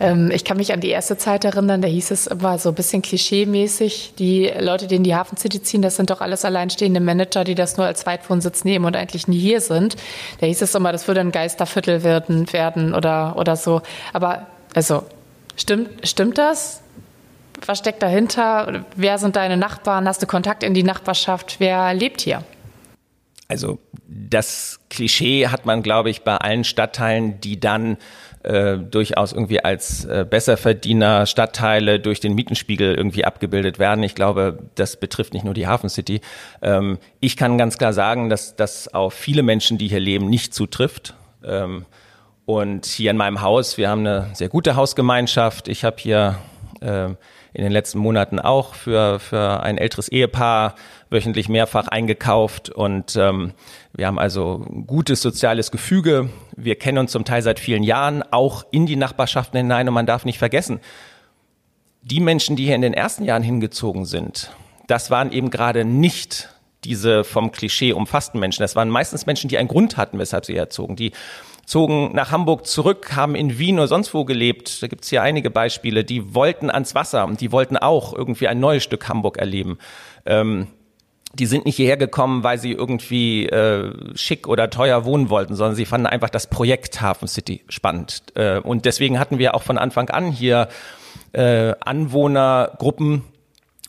Ähm, 0.00 0.30
ich 0.32 0.44
kann 0.44 0.56
mich 0.56 0.72
an 0.72 0.80
die 0.80 0.88
erste 0.88 1.16
Zeit 1.16 1.44
erinnern, 1.44 1.80
da 1.80 1.88
hieß 1.88 2.10
es 2.10 2.26
immer 2.26 2.58
so 2.58 2.70
ein 2.70 2.74
bisschen 2.74 3.02
klischee-mäßig, 3.02 4.14
die 4.18 4.52
Leute, 4.58 4.86
die 4.86 4.96
in 4.96 5.04
die 5.04 5.14
Hafen 5.14 5.36
ziehen, 5.36 5.82
das 5.82 5.96
sind 5.96 6.10
doch 6.10 6.20
alles 6.20 6.44
alleinstehende 6.44 7.00
Manager, 7.00 7.44
die 7.44 7.54
das 7.54 7.76
nur 7.76 7.86
als 7.86 8.00
Zweitwohnsitz 8.00 8.64
nehmen 8.64 8.84
und 8.84 8.96
eigentlich 8.96 9.28
nie 9.28 9.38
hier 9.38 9.60
sind. 9.60 9.96
Da 10.40 10.46
hieß 10.46 10.62
es 10.62 10.74
immer, 10.74 10.90
das 10.90 11.06
würde 11.06 11.20
ein 11.20 11.32
Geisterviertel 11.32 12.02
werden, 12.02 12.52
werden 12.52 12.94
oder, 12.94 13.36
oder 13.36 13.56
so. 13.56 13.82
Aber 14.12 14.46
also, 14.74 15.04
stimmt, 15.56 16.06
stimmt 16.06 16.38
das? 16.38 16.80
Was 17.64 17.78
steckt 17.78 18.02
dahinter? 18.02 18.84
Wer 18.96 19.18
sind 19.18 19.36
deine 19.36 19.56
Nachbarn? 19.56 20.08
Hast 20.08 20.20
du 20.20 20.26
Kontakt 20.26 20.64
in 20.64 20.74
die 20.74 20.82
Nachbarschaft? 20.82 21.56
Wer 21.60 21.94
lebt 21.94 22.20
hier? 22.20 22.42
Also 23.46 23.78
das 24.08 24.80
Klischee 24.90 25.48
hat 25.48 25.66
man, 25.66 25.82
glaube 25.82 26.10
ich, 26.10 26.22
bei 26.22 26.36
allen 26.36 26.64
Stadtteilen, 26.64 27.40
die 27.40 27.60
dann 27.60 27.98
äh, 28.44 28.78
durchaus 28.78 29.32
irgendwie 29.32 29.64
als 29.64 30.04
äh, 30.04 30.26
Besserverdiener 30.28 31.26
Stadtteile 31.26 31.98
durch 31.98 32.20
den 32.20 32.34
Mietenspiegel 32.34 32.94
irgendwie 32.94 33.24
abgebildet 33.24 33.78
werden. 33.78 34.04
Ich 34.04 34.14
glaube, 34.14 34.58
das 34.74 34.96
betrifft 34.96 35.34
nicht 35.34 35.44
nur 35.44 35.54
die 35.54 35.66
Hafen 35.66 35.88
City. 35.88 36.20
Ähm, 36.62 36.98
ich 37.20 37.36
kann 37.36 37.58
ganz 37.58 37.78
klar 37.78 37.92
sagen, 37.92 38.28
dass 38.28 38.54
das 38.54 38.92
auf 38.92 39.14
viele 39.14 39.42
Menschen, 39.42 39.78
die 39.78 39.88
hier 39.88 40.00
leben, 40.00 40.28
nicht 40.28 40.54
zutrifft. 40.54 41.14
Ähm, 41.42 41.86
und 42.46 42.84
hier 42.84 43.10
in 43.10 43.16
meinem 43.16 43.40
Haus, 43.40 43.78
wir 43.78 43.88
haben 43.88 44.06
eine 44.06 44.28
sehr 44.34 44.50
gute 44.50 44.76
Hausgemeinschaft. 44.76 45.66
Ich 45.68 45.82
habe 45.82 45.96
hier 45.98 46.36
äh, 46.80 47.08
in 47.54 47.62
den 47.62 47.72
letzten 47.72 47.98
Monaten 47.98 48.40
auch 48.40 48.74
für, 48.74 49.20
für 49.20 49.62
ein 49.62 49.78
älteres 49.78 50.08
Ehepaar 50.08 50.74
wöchentlich 51.08 51.48
mehrfach 51.48 51.86
eingekauft 51.86 52.68
und 52.68 53.16
ähm, 53.16 53.52
wir 53.92 54.08
haben 54.08 54.18
also 54.18 54.66
gutes 54.86 55.22
soziales 55.22 55.70
Gefüge. 55.70 56.30
Wir 56.56 56.74
kennen 56.74 56.98
uns 56.98 57.12
zum 57.12 57.24
Teil 57.24 57.42
seit 57.42 57.60
vielen 57.60 57.84
Jahren, 57.84 58.24
auch 58.32 58.66
in 58.72 58.86
die 58.86 58.96
Nachbarschaften 58.96 59.56
hinein 59.56 59.86
und 59.88 59.94
man 59.94 60.06
darf 60.06 60.24
nicht 60.24 60.38
vergessen, 60.38 60.80
die 62.02 62.20
Menschen, 62.20 62.56
die 62.56 62.66
hier 62.66 62.74
in 62.74 62.82
den 62.82 62.92
ersten 62.92 63.24
Jahren 63.24 63.44
hingezogen 63.44 64.04
sind, 64.04 64.50
das 64.88 65.10
waren 65.10 65.32
eben 65.32 65.50
gerade 65.50 65.84
nicht 65.84 66.50
diese 66.84 67.24
vom 67.24 67.50
Klischee 67.50 67.92
umfassten 67.92 68.38
Menschen. 68.38 68.62
Das 68.62 68.76
waren 68.76 68.90
meistens 68.90 69.26
Menschen, 69.26 69.48
die 69.48 69.56
einen 69.56 69.68
Grund 69.68 69.96
hatten, 69.96 70.18
weshalb 70.18 70.44
sie 70.44 70.54
herzogen. 70.54 70.96
Die 70.96 71.12
zogen 71.66 72.12
nach 72.14 72.30
Hamburg 72.30 72.66
zurück, 72.66 73.16
haben 73.16 73.34
in 73.34 73.58
Wien 73.58 73.78
oder 73.78 73.88
sonst 73.88 74.14
wo 74.14 74.24
gelebt. 74.24 74.82
Da 74.82 74.86
gibt's 74.86 75.08
hier 75.08 75.22
einige 75.22 75.50
Beispiele. 75.50 76.04
Die 76.04 76.34
wollten 76.34 76.70
ans 76.70 76.94
Wasser 76.94 77.24
und 77.24 77.40
die 77.40 77.52
wollten 77.52 77.76
auch 77.76 78.14
irgendwie 78.14 78.48
ein 78.48 78.60
neues 78.60 78.82
Stück 78.82 79.08
Hamburg 79.08 79.38
erleben. 79.38 79.78
Ähm, 80.26 80.68
die 81.34 81.46
sind 81.46 81.64
nicht 81.64 81.76
hierher 81.76 81.96
gekommen, 81.96 82.44
weil 82.44 82.58
sie 82.58 82.72
irgendwie 82.72 83.46
äh, 83.46 83.92
schick 84.16 84.46
oder 84.46 84.70
teuer 84.70 85.04
wohnen 85.04 85.30
wollten, 85.30 85.56
sondern 85.56 85.74
sie 85.74 85.84
fanden 85.84 86.06
einfach 86.06 86.30
das 86.30 86.46
Projekt 86.46 87.00
Hafen 87.00 87.28
City 87.28 87.64
spannend. 87.68 88.22
Äh, 88.34 88.60
und 88.60 88.84
deswegen 88.84 89.18
hatten 89.18 89.38
wir 89.38 89.54
auch 89.54 89.62
von 89.62 89.78
Anfang 89.78 90.10
an 90.10 90.30
hier 90.30 90.68
äh, 91.32 91.74
Anwohnergruppen, 91.80 93.24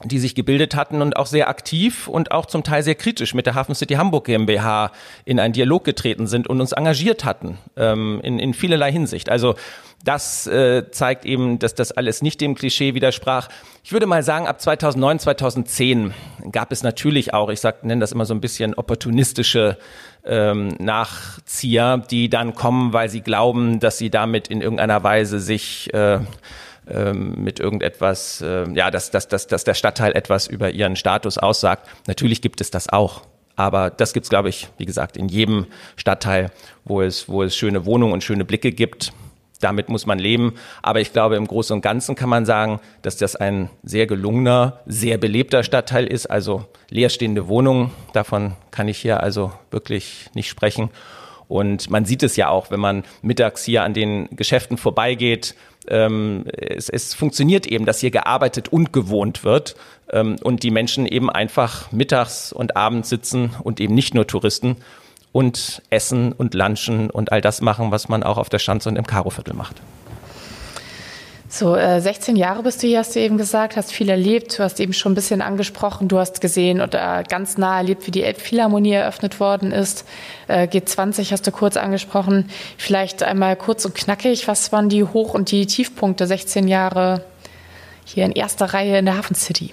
die 0.03 0.19
sich 0.19 0.35
gebildet 0.35 0.75
hatten 0.75 1.01
und 1.01 1.15
auch 1.15 1.25
sehr 1.25 1.47
aktiv 1.47 2.07
und 2.07 2.31
auch 2.31 2.45
zum 2.45 2.63
Teil 2.63 2.83
sehr 2.83 2.95
kritisch 2.95 3.33
mit 3.33 3.45
der 3.45 3.55
Hafen 3.55 3.75
City 3.75 3.93
Hamburg 3.93 4.25
GmbH 4.25 4.91
in 5.23 5.39
einen 5.39 5.53
Dialog 5.53 5.85
getreten 5.85 6.27
sind 6.27 6.47
und 6.47 6.59
uns 6.59 6.73
engagiert 6.73 7.23
hatten 7.23 7.57
ähm, 7.77 8.19
in, 8.21 8.37
in 8.37 8.53
vielerlei 8.53 8.91
Hinsicht. 8.91 9.29
Also 9.29 9.55
das 10.03 10.45
äh, 10.47 10.91
zeigt 10.91 11.25
eben, 11.25 11.59
dass 11.59 11.73
das 11.73 11.93
alles 11.93 12.21
nicht 12.21 12.41
dem 12.41 12.55
Klischee 12.55 12.93
widersprach. 12.93 13.47
Ich 13.83 13.93
würde 13.93 14.05
mal 14.05 14.21
sagen, 14.21 14.47
ab 14.47 14.61
2009, 14.61 15.19
2010 15.19 16.13
gab 16.51 16.71
es 16.71 16.83
natürlich 16.83 17.33
auch, 17.33 17.49
ich 17.49 17.61
sag, 17.61 17.83
nenne 17.83 18.01
das 18.01 18.11
immer 18.11 18.25
so 18.25 18.33
ein 18.33 18.41
bisschen 18.41 18.75
opportunistische 18.75 19.77
ähm, 20.25 20.75
Nachzieher, 20.77 21.97
die 21.97 22.29
dann 22.29 22.53
kommen, 22.53 22.93
weil 22.93 23.09
sie 23.09 23.21
glauben, 23.21 23.79
dass 23.79 23.97
sie 23.97 24.09
damit 24.09 24.49
in 24.49 24.61
irgendeiner 24.61 25.03
Weise 25.03 25.39
sich 25.39 25.91
äh, 25.93 26.19
ähm, 26.87 27.35
mit 27.43 27.59
irgendetwas, 27.59 28.41
äh, 28.41 28.69
ja, 28.73 28.91
dass, 28.91 29.11
dass, 29.11 29.27
dass, 29.27 29.47
dass 29.47 29.63
der 29.63 29.73
Stadtteil 29.73 30.13
etwas 30.13 30.47
über 30.47 30.71
ihren 30.71 30.95
Status 30.95 31.37
aussagt. 31.37 31.87
Natürlich 32.07 32.41
gibt 32.41 32.61
es 32.61 32.71
das 32.71 32.89
auch. 32.89 33.21
Aber 33.55 33.89
das 33.89 34.13
gibt's, 34.13 34.29
glaube 34.29 34.49
ich, 34.49 34.67
wie 34.77 34.85
gesagt, 34.85 35.15
in 35.17 35.29
jedem 35.29 35.67
Stadtteil, 35.95 36.51
wo 36.83 37.01
es, 37.01 37.29
wo 37.29 37.43
es 37.43 37.55
schöne 37.55 37.85
Wohnungen 37.85 38.13
und 38.13 38.23
schöne 38.23 38.45
Blicke 38.45 38.71
gibt. 38.71 39.13
Damit 39.61 39.87
muss 39.87 40.05
man 40.05 40.19
leben. 40.19 40.55
Aber 40.81 40.99
ich 40.99 41.13
glaube, 41.13 41.37
im 41.37 41.47
Großen 41.47 41.73
und 41.73 41.81
Ganzen 41.81 42.15
kann 42.15 42.29
man 42.29 42.45
sagen, 42.45 42.81
dass 43.01 43.15
das 43.15 43.37
ein 43.37 43.69
sehr 43.83 44.05
gelungener, 44.05 44.81
sehr 44.85 45.17
belebter 45.17 45.63
Stadtteil 45.63 46.05
ist. 46.05 46.25
Also 46.25 46.65
leerstehende 46.89 47.47
Wohnungen, 47.47 47.91
davon 48.11 48.53
kann 48.71 48.89
ich 48.89 48.97
hier 48.97 49.23
also 49.23 49.53
wirklich 49.71 50.29
nicht 50.33 50.49
sprechen. 50.49 50.89
Und 51.47 51.89
man 51.89 52.05
sieht 52.05 52.23
es 52.23 52.35
ja 52.35 52.49
auch, 52.49 52.71
wenn 52.71 52.79
man 52.79 53.03
mittags 53.21 53.63
hier 53.63 53.83
an 53.83 53.93
den 53.93 54.27
Geschäften 54.35 54.77
vorbeigeht. 54.77 55.55
Ähm, 55.87 56.45
es, 56.47 56.89
es 56.89 57.13
funktioniert 57.13 57.67
eben, 57.67 57.85
dass 57.85 57.99
hier 57.99 58.11
gearbeitet 58.11 58.69
und 58.69 58.93
gewohnt 58.93 59.43
wird 59.43 59.75
ähm, 60.11 60.37
und 60.41 60.63
die 60.63 60.71
Menschen 60.71 61.05
eben 61.05 61.29
einfach 61.29 61.91
mittags 61.91 62.51
und 62.53 62.75
abends 62.75 63.09
sitzen 63.09 63.51
und 63.63 63.79
eben 63.79 63.93
nicht 63.93 64.13
nur 64.13 64.27
Touristen 64.27 64.77
und 65.31 65.81
essen 65.89 66.31
und 66.31 66.53
lunchen 66.53 67.09
und 67.09 67.31
all 67.31 67.41
das 67.41 67.61
machen, 67.61 67.91
was 67.91 68.07
man 68.07 68.23
auch 68.23 68.37
auf 68.37 68.49
der 68.49 68.59
Schanze 68.59 68.89
und 68.89 68.95
im 68.95 69.05
Karoviertel 69.05 69.53
macht. 69.53 69.81
So, 71.57 71.74
äh, 71.77 72.01
16 72.01 72.35
Jahre 72.35 72.63
bist 72.63 72.83
du 72.83 72.88
hier, 72.88 73.00
hast 73.00 73.15
du 73.15 73.21
eben 73.21 73.38
gesagt, 73.38 73.77
hast 73.77 73.93
viel 73.93 74.09
erlebt. 74.09 74.59
Du 74.59 74.63
hast 74.63 74.77
eben 74.81 74.91
schon 74.91 75.13
ein 75.13 75.15
bisschen 75.15 75.41
angesprochen. 75.41 76.09
Du 76.09 76.19
hast 76.19 76.41
gesehen 76.41 76.81
oder 76.81 77.24
ganz 77.24 77.57
nah 77.57 77.77
erlebt, 77.77 78.05
wie 78.07 78.12
die 78.12 78.24
Elbphilharmonie 78.24 78.91
eröffnet 78.91 79.39
worden 79.39 79.71
ist. 79.71 80.05
Äh, 80.50 80.67
G20 80.67 81.31
hast 81.31 81.47
du 81.47 81.51
kurz 81.53 81.77
angesprochen. 81.77 82.50
Vielleicht 82.77 83.24
einmal 83.24 83.55
kurz 83.55 83.85
und 83.85 83.95
knackig. 83.95 84.50
Was 84.50 84.74
waren 84.74 84.89
die 84.89 85.05
Hoch- 85.05 85.33
und 85.33 85.50
die 85.50 85.65
Tiefpunkte 85.65 86.27
16 86.27 86.67
Jahre 86.67 87.24
hier 88.03 88.25
in 88.25 88.33
erster 88.33 88.74
Reihe 88.74 89.00
in 89.00 89.05
der 89.05 89.17
Hafen 89.17 89.38
City? 89.38 89.69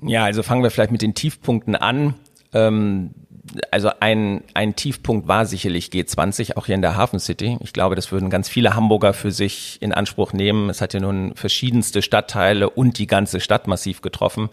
Ja, 0.00 0.22
also 0.22 0.44
fangen 0.44 0.62
wir 0.62 0.70
vielleicht 0.70 0.92
mit 0.92 1.02
den 1.02 1.14
Tiefpunkten 1.14 1.74
an. 1.74 2.14
Ähm, 2.54 3.10
also 3.70 3.90
ein, 4.00 4.42
ein 4.54 4.76
Tiefpunkt 4.76 5.28
war 5.28 5.46
sicherlich 5.46 5.86
G20, 5.86 6.56
auch 6.56 6.66
hier 6.66 6.74
in 6.74 6.82
der 6.82 6.96
Hafen 6.96 7.18
City. 7.18 7.58
Ich 7.60 7.72
glaube, 7.72 7.94
das 7.94 8.12
würden 8.12 8.30
ganz 8.30 8.48
viele 8.48 8.74
Hamburger 8.74 9.12
für 9.12 9.30
sich 9.30 9.78
in 9.80 9.92
Anspruch 9.92 10.32
nehmen. 10.32 10.70
Es 10.70 10.80
hat 10.80 10.94
ja 10.94 11.00
nun 11.00 11.34
verschiedenste 11.34 12.02
Stadtteile 12.02 12.70
und 12.70 12.98
die 12.98 13.06
ganze 13.06 13.40
Stadt 13.40 13.66
massiv 13.66 14.02
getroffen. 14.02 14.50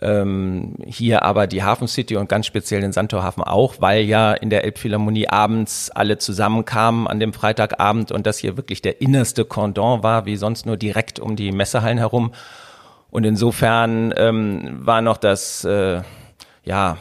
Ähm, 0.00 0.76
hier 0.86 1.24
aber 1.24 1.48
die 1.48 1.64
Hafen 1.64 1.88
City 1.88 2.16
und 2.16 2.28
ganz 2.28 2.46
speziell 2.46 2.80
den 2.80 2.92
Sandtorhafen 2.92 3.42
auch, 3.42 3.76
weil 3.80 4.02
ja 4.02 4.32
in 4.32 4.48
der 4.48 4.62
Elbphilharmonie 4.62 5.28
abends 5.28 5.90
alle 5.90 6.18
zusammenkamen 6.18 7.08
an 7.08 7.18
dem 7.18 7.32
Freitagabend 7.32 8.12
und 8.12 8.24
das 8.26 8.38
hier 8.38 8.56
wirklich 8.56 8.80
der 8.80 9.00
innerste 9.00 9.44
Cordon 9.44 10.04
war, 10.04 10.24
wie 10.24 10.36
sonst 10.36 10.66
nur 10.66 10.76
direkt 10.76 11.18
um 11.18 11.34
die 11.34 11.50
Messehallen 11.50 11.98
herum. 11.98 12.32
Und 13.10 13.24
insofern 13.24 14.14
ähm, 14.16 14.78
war 14.86 15.02
noch 15.02 15.16
das, 15.16 15.64
äh, 15.64 16.02
ja, 16.64 16.98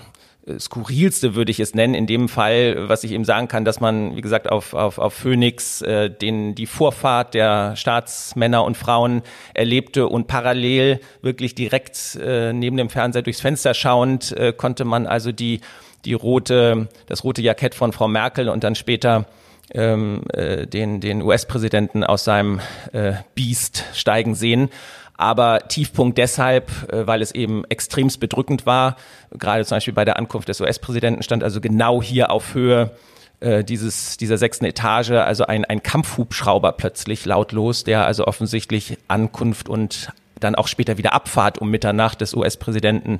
skurrilste 0.59 1.35
würde 1.35 1.51
ich 1.51 1.59
es 1.59 1.75
nennen, 1.75 1.93
in 1.93 2.07
dem 2.07 2.29
Fall, 2.29 2.89
was 2.89 3.03
ich 3.03 3.11
eben 3.11 3.25
sagen 3.25 3.47
kann, 3.47 3.65
dass 3.65 3.79
man, 3.79 4.15
wie 4.15 4.21
gesagt, 4.21 4.49
auf, 4.49 4.73
auf, 4.73 4.97
auf 4.97 5.13
Phoenix 5.13 5.81
äh, 5.81 6.09
den, 6.09 6.55
die 6.55 6.65
Vorfahrt 6.65 7.33
der 7.33 7.75
Staatsmänner 7.75 8.63
und 8.63 8.77
Frauen 8.77 9.21
erlebte 9.53 10.07
und 10.07 10.27
parallel 10.27 10.99
wirklich 11.21 11.55
direkt 11.55 12.15
äh, 12.15 12.53
neben 12.53 12.77
dem 12.77 12.89
Fernseher 12.89 13.21
durchs 13.21 13.41
Fenster 13.41 13.73
schauend, 13.73 14.31
äh, 14.37 14.53
konnte 14.53 14.85
man 14.85 15.05
also 15.05 15.31
die, 15.31 15.61
die 16.05 16.13
rote, 16.13 16.87
das 17.07 17.23
rote 17.23 17.41
Jackett 17.41 17.75
von 17.75 17.91
Frau 17.91 18.07
Merkel 18.07 18.49
und 18.49 18.63
dann 18.63 18.75
später 18.75 19.25
ähm, 19.73 20.21
äh, 20.33 20.65
den, 20.65 21.01
den 21.01 21.21
US-Präsidenten 21.21 22.03
aus 22.03 22.23
seinem 22.23 22.61
äh, 22.93 23.13
Biest 23.35 23.83
steigen 23.93 24.33
sehen 24.33 24.69
aber 25.17 25.67
Tiefpunkt 25.67 26.17
deshalb, 26.17 26.71
äh, 26.91 27.05
weil 27.07 27.21
es 27.21 27.31
eben 27.31 27.65
extremst 27.65 28.19
bedrückend 28.19 28.65
war. 28.65 28.95
Gerade 29.31 29.65
zum 29.65 29.75
Beispiel 29.75 29.93
bei 29.93 30.05
der 30.05 30.17
Ankunft 30.17 30.47
des 30.47 30.61
US-Präsidenten 30.61 31.23
stand 31.23 31.43
also 31.43 31.59
genau 31.59 32.01
hier 32.01 32.31
auf 32.31 32.53
Höhe 32.53 32.91
äh, 33.39 33.63
dieses, 33.63 34.17
dieser 34.17 34.37
sechsten 34.37 34.65
Etage, 34.65 35.11
also 35.11 35.45
ein, 35.45 35.65
ein 35.65 35.83
Kampfhubschrauber 35.83 36.71
plötzlich 36.71 37.25
lautlos, 37.25 37.83
der 37.83 38.05
also 38.05 38.25
offensichtlich 38.25 38.97
Ankunft 39.07 39.69
und 39.69 40.11
dann 40.39 40.55
auch 40.55 40.67
später 40.67 40.97
wieder 40.97 41.13
Abfahrt 41.13 41.57
um 41.57 41.69
Mitternacht 41.69 42.21
des 42.21 42.33
US-Präsidenten 42.33 43.19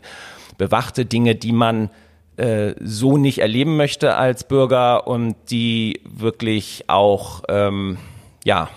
bewachte. 0.57 1.05
Dinge, 1.05 1.35
die 1.35 1.51
man 1.51 1.89
äh, 2.37 2.73
so 2.79 3.17
nicht 3.17 3.39
erleben 3.39 3.77
möchte 3.77 4.15
als 4.15 4.43
Bürger 4.43 5.07
und 5.07 5.35
die 5.49 6.01
wirklich 6.03 6.85
auch, 6.87 7.43
ähm, 7.49 7.97
ja, 8.43 8.69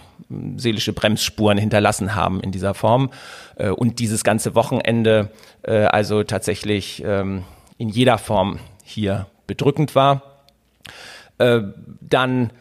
seelische 0.56 0.92
Bremsspuren 0.92 1.58
hinterlassen 1.58 2.14
haben 2.14 2.40
in 2.40 2.52
dieser 2.52 2.74
Form. 2.74 3.10
Äh, 3.56 3.70
und 3.70 3.98
dieses 3.98 4.24
ganze 4.24 4.54
Wochenende 4.54 5.30
äh, 5.62 5.84
also 5.84 6.22
tatsächlich 6.22 7.02
ähm, 7.04 7.44
in 7.78 7.88
jeder 7.88 8.18
Form 8.18 8.58
hier 8.84 9.26
bedrückend 9.46 9.94
war. 9.94 10.44
Äh, 11.38 11.62
dann 12.00 12.52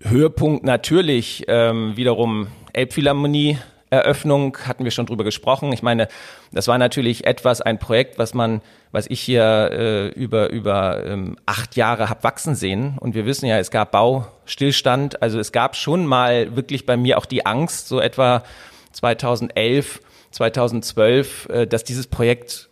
Höhepunkt 0.00 0.64
natürlich 0.64 1.44
ähm, 1.48 1.96
wiederum 1.96 2.48
Elbphilharmonie 2.72 3.58
Eröffnung 3.94 4.56
hatten 4.66 4.84
wir 4.84 4.90
schon 4.90 5.06
drüber 5.06 5.24
gesprochen. 5.24 5.72
Ich 5.72 5.82
meine, 5.82 6.08
das 6.52 6.68
war 6.68 6.78
natürlich 6.78 7.26
etwas, 7.26 7.60
ein 7.60 7.78
Projekt, 7.78 8.18
was 8.18 8.34
man, 8.34 8.60
was 8.92 9.06
ich 9.08 9.20
hier 9.20 9.70
äh, 9.72 10.08
über 10.08 10.50
über 10.50 11.04
ähm, 11.04 11.36
acht 11.46 11.76
Jahre 11.76 12.10
hab 12.10 12.24
wachsen 12.24 12.54
sehen. 12.54 12.96
Und 12.98 13.14
wir 13.14 13.26
wissen 13.26 13.46
ja, 13.46 13.58
es 13.58 13.70
gab 13.70 13.92
Baustillstand. 13.92 15.22
Also 15.22 15.38
es 15.38 15.52
gab 15.52 15.76
schon 15.76 16.06
mal 16.06 16.56
wirklich 16.56 16.86
bei 16.86 16.96
mir 16.96 17.18
auch 17.18 17.26
die 17.26 17.46
Angst, 17.46 17.88
so 17.88 18.00
etwa 18.00 18.44
2011, 18.92 20.00
2012, 20.30 21.48
äh, 21.48 21.66
dass 21.66 21.84
dieses 21.84 22.06
Projekt 22.06 22.68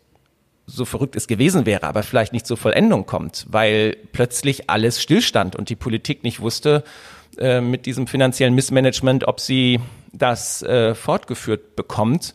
so 0.67 0.85
verrückt 0.85 1.17
es 1.17 1.27
gewesen 1.27 1.67
wäre, 1.67 1.87
aber 1.87 2.03
vielleicht 2.03 2.33
nicht 2.33 2.47
zur 2.47 2.57
Vollendung 2.57 3.05
kommt, 3.07 3.47
weil 3.51 3.97
plötzlich 4.13 4.71
alles 4.71 5.03
stillstand 5.03 5.57
und 5.57 5.69
die 5.69 5.77
Politik 5.77 6.23
nicht 6.23 6.41
wusste 6.41 6.85
äh, 7.39 7.61
mit 7.61 7.87
diesem 7.87 8.07
finanziellen 8.07 8.55
Missmanagement, 8.55 9.25
ob 9.27 9.41
sie 9.41 9.81
das 10.13 10.63
äh, 10.63 10.95
fortgeführt 10.95 11.77
bekommt. 11.77 12.35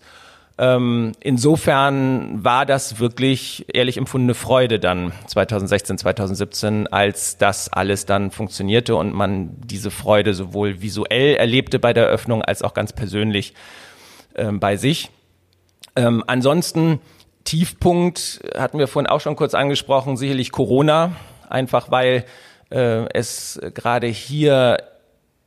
Ähm, 0.60 1.12
insofern 1.20 2.44
war 2.44 2.66
das 2.66 3.00
wirklich 3.00 3.66
ehrlich 3.72 3.98
empfundene 3.98 4.34
Freude 4.34 4.80
dann 4.80 5.14
2016, 5.28 6.00
2017, 6.00 6.88
als 6.88 7.38
das 7.38 7.72
alles 7.72 8.08
dann 8.08 8.32
funktionierte 8.32 8.96
und 8.96 9.14
man 9.14 9.56
diese 9.62 9.92
Freude 9.92 10.34
sowohl 10.34 10.82
visuell 10.82 11.36
erlebte 11.36 11.78
bei 11.78 11.94
der 11.94 12.08
Eröffnung 12.08 12.42
als 12.42 12.64
auch 12.64 12.74
ganz 12.74 12.92
persönlich 12.92 13.54
ähm, 14.36 14.60
bei 14.60 14.78
sich. 14.78 15.12
Ähm, 15.96 16.24
ansonsten 16.26 17.02
Tiefpunkt 17.44 18.42
hatten 18.58 18.80
wir 18.80 18.88
vorhin 18.88 19.08
auch 19.08 19.22
schon 19.22 19.36
kurz 19.36 19.54
angesprochen, 19.54 20.18
sicherlich 20.18 20.52
Corona, 20.52 21.16
einfach 21.50 21.92
weil 21.92 22.26
äh, 22.72 23.06
es 23.14 23.60
gerade 23.76 24.08
hier 24.08 24.78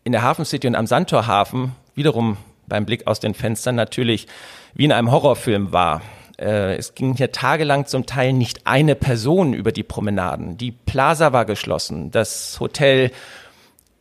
in 0.04 0.12
der 0.12 0.22
Hafen 0.22 0.44
City 0.44 0.68
und 0.68 0.76
am 0.76 0.87
Sandtorhafen 0.87 1.72
wiederum 1.94 2.36
beim 2.67 2.86
Blick 2.86 3.06
aus 3.06 3.21
den 3.21 3.34
Fenstern 3.34 3.75
natürlich 3.75 4.26
wie 4.75 4.84
in 4.84 4.93
einem 4.93 5.10
Horrorfilm 5.10 5.73
war. 5.73 6.02
Äh, 6.38 6.76
es 6.76 6.95
ging 6.95 7.17
hier 7.17 7.32
tagelang 7.32 7.86
zum 7.86 8.06
Teil 8.06 8.32
nicht 8.32 8.67
eine 8.67 8.95
Person 8.95 9.52
über 9.52 9.73
die 9.73 9.82
Promenaden. 9.82 10.56
Die 10.56 10.73
Plaza 10.73 11.32
war 11.32 11.45
geschlossen, 11.45 12.10
das 12.10 12.58
Hotel 12.60 13.10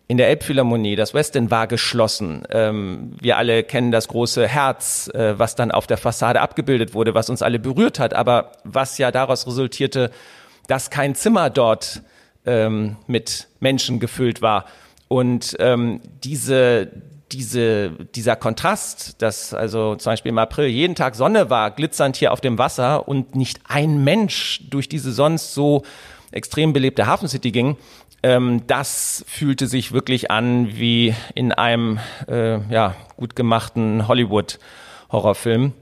in 0.08 0.18
der 0.18 0.30
Elbphilharmonie, 0.30 0.96
das 0.96 1.14
Westin 1.14 1.52
war 1.52 1.68
geschlossen. 1.68 2.44
Ähm, 2.50 3.16
wir 3.22 3.38
alle 3.38 3.64
kennen 3.64 3.92
das 3.92 4.08
große 4.08 4.48
Herz, 4.48 5.08
äh, 5.14 5.38
was 5.38 5.56
dann 5.56 5.70
auf 5.72 5.86
der 5.86 5.98
Fassade 5.98 6.42
abgebildet 6.42 6.96
wurde, 6.96 7.14
was 7.14 7.30
uns 7.30 7.44
alle 7.44 7.60
berührt 7.60 8.00
hat, 8.00 8.16
aber 8.16 8.54
was 8.64 8.98
ja 8.98 9.12
daraus 9.12 9.46
resultierte, 9.46 10.10
dass 10.66 10.90
kein 10.90 11.14
Zimmer 11.14 11.52
dort 11.52 12.02
ähm, 12.46 12.96
mit 13.06 13.50
Menschen 13.60 14.00
gefüllt 14.00 14.42
war. 14.42 14.66
Und 15.10 15.56
ähm, 15.60 16.02
diese, 16.24 16.90
diese, 17.32 17.92
dieser 18.16 18.36
Kontrast, 18.36 19.22
dass 19.22 19.54
also 19.54 19.96
zum 19.96 20.12
Beispiel 20.12 20.30
im 20.30 20.38
April 20.38 20.68
jeden 20.68 20.96
Tag 20.96 21.16
Sonne 21.16 21.50
war, 21.50 21.72
glitzernd 21.72 22.16
hier 22.16 22.34
auf 22.34 22.42
dem 22.42 22.58
Wasser 22.58 23.08
und 23.08 23.36
nicht 23.36 23.60
ein 23.68 24.04
Mensch 24.04 24.62
durch 24.70 24.90
diese 24.90 25.12
sonst 25.12 25.54
so 25.54 25.84
extrem 26.32 26.74
belebte 26.74 27.08
Hafencity 27.08 27.52
ging, 27.52 27.78
ähm, 28.22 28.64
das 28.68 29.24
fühlte 29.28 29.68
sich 29.68 29.92
wirklich 29.92 30.30
an 30.30 30.78
wie 30.78 31.16
in 31.36 31.52
einem 31.52 32.00
äh, 32.28 32.60
ja, 32.72 32.96
gut 33.16 33.36
gemachten 33.36 34.08
Hollywood-Horrorfilm. 34.08 35.74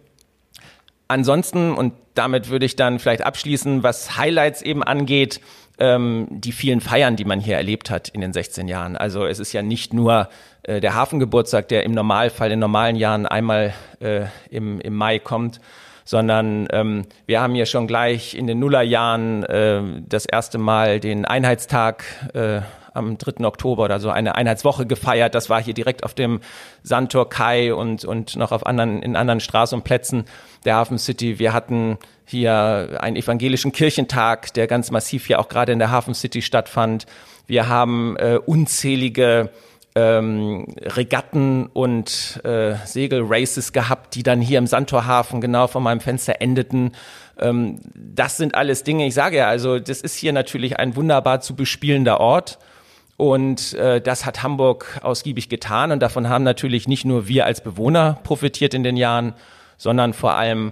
Ansonsten, 1.08 1.74
und 1.74 1.94
damit 2.14 2.50
würde 2.50 2.66
ich 2.66 2.76
dann 2.76 3.00
vielleicht 3.00 3.22
abschließen, 3.22 3.82
was 3.82 4.18
Highlights 4.18 4.62
eben 4.62 4.84
angeht, 4.84 5.40
ähm, 5.80 6.28
die 6.30 6.52
vielen 6.52 6.82
Feiern, 6.82 7.16
die 7.16 7.26
man 7.26 7.40
hier 7.40 7.56
erlebt 7.56 7.90
hat 7.90 8.10
in 8.10 8.22
den 8.22 8.34
16 8.34 8.68
Jahren. 8.68 8.98
Also 8.98 9.26
es 9.26 9.40
ist 9.40 9.54
ja 9.54 9.62
nicht 9.62 9.94
nur 9.94 10.30
äh, 10.64 10.80
der 10.80 10.96
Hafengeburtstag, 10.96 11.68
der 11.68 11.84
im 11.84 11.92
Normalfall 11.92 12.52
in 12.52 12.60
normalen 12.60 12.96
Jahren 12.96 13.26
einmal 13.26 13.74
äh, 14.00 14.26
im, 14.50 14.80
im 14.82 14.96
Mai 14.96 15.20
kommt, 15.20 15.60
sondern 16.04 16.68
ähm, 16.72 17.06
wir 17.26 17.42
haben 17.42 17.54
hier 17.54 17.66
schon 17.66 17.86
gleich 17.86 18.34
in 18.34 18.48
den 18.48 18.60
Nullerjahren 18.60 19.44
äh, 19.44 19.82
das 20.08 20.26
erste 20.26 20.58
Mal 20.58 21.00
den 21.00 21.26
Einheitstag 21.26 22.06
äh, 22.34 22.62
am 22.94 23.18
3. 23.18 23.46
Oktober 23.46 23.84
oder 23.84 24.00
so 24.00 24.10
eine 24.10 24.36
Einheitswoche 24.36 24.86
gefeiert. 24.86 25.36
Das 25.36 25.50
war 25.50 25.62
hier 25.62 25.74
direkt 25.74 26.04
auf 26.04 26.14
dem 26.14 26.40
Sandtor 26.82 27.30
Kai 27.30 27.74
und, 27.74 28.04
und 28.04 28.36
noch 28.36 28.52
auf 28.52 28.66
anderen, 28.66 29.04
in 29.04 29.16
anderen 29.16 29.40
Straßen 29.40 29.78
und 29.78 29.84
Plätzen 29.84 30.26
der 30.66 30.76
Hafen 30.76 30.98
City. 30.98 31.40
Wir 31.40 31.54
hatten 31.54 31.98
hier 32.28 32.98
einen 33.00 33.16
evangelischen 33.16 33.72
Kirchentag, 33.72 34.54
der 34.54 34.68
ganz 34.68 34.92
massiv 34.92 35.28
hier 35.28 35.40
auch 35.40 35.48
gerade 35.48 35.72
in 35.72 35.80
der 35.80 35.92
Hafen 35.92 36.14
City 36.14 36.42
stattfand. 36.42 37.06
Wir 37.48 37.70
haben 37.70 38.18
äh, 38.18 38.38
unzählige 38.46 39.50
ähm, 39.96 40.66
Regatten 40.82 41.68
und 41.68 42.42
äh, 42.44 42.76
Segelraces 42.86 43.72
gehabt, 43.72 44.14
die 44.16 44.24
dann 44.24 44.42
hier 44.42 44.60
im 44.60 44.68
Sandtorhafen 44.68 45.40
genau 45.40 45.68
vor 45.68 45.82
meinem 45.82 46.02
Fenster 46.02 46.42
endeten. 46.42 46.92
Ähm, 47.40 47.80
das 47.96 48.36
sind 48.36 48.56
alles 48.56 48.84
Dinge, 48.84 49.08
ich 49.08 49.14
sage 49.14 49.38
ja, 49.38 49.48
also 49.48 49.80
das 49.80 50.02
ist 50.02 50.16
hier 50.16 50.34
natürlich 50.34 50.78
ein 50.78 50.96
wunderbar 50.96 51.40
zu 51.40 51.56
bespielender 51.56 52.20
Ort. 52.20 52.60
Und 53.16 53.74
äh, 53.74 54.00
das 54.00 54.26
hat 54.26 54.44
Hamburg 54.44 55.00
ausgiebig 55.02 55.50
getan. 55.50 55.92
Und 55.92 56.02
davon 56.02 56.30
haben 56.30 56.44
natürlich 56.44 56.88
nicht 56.88 57.04
nur 57.04 57.28
wir 57.28 57.46
als 57.46 57.62
Bewohner 57.62 58.20
profitiert 58.24 58.76
in 58.76 58.84
den 58.84 58.98
Jahren, 58.98 59.34
sondern 59.78 60.14
vor 60.14 60.36
allem 60.36 60.72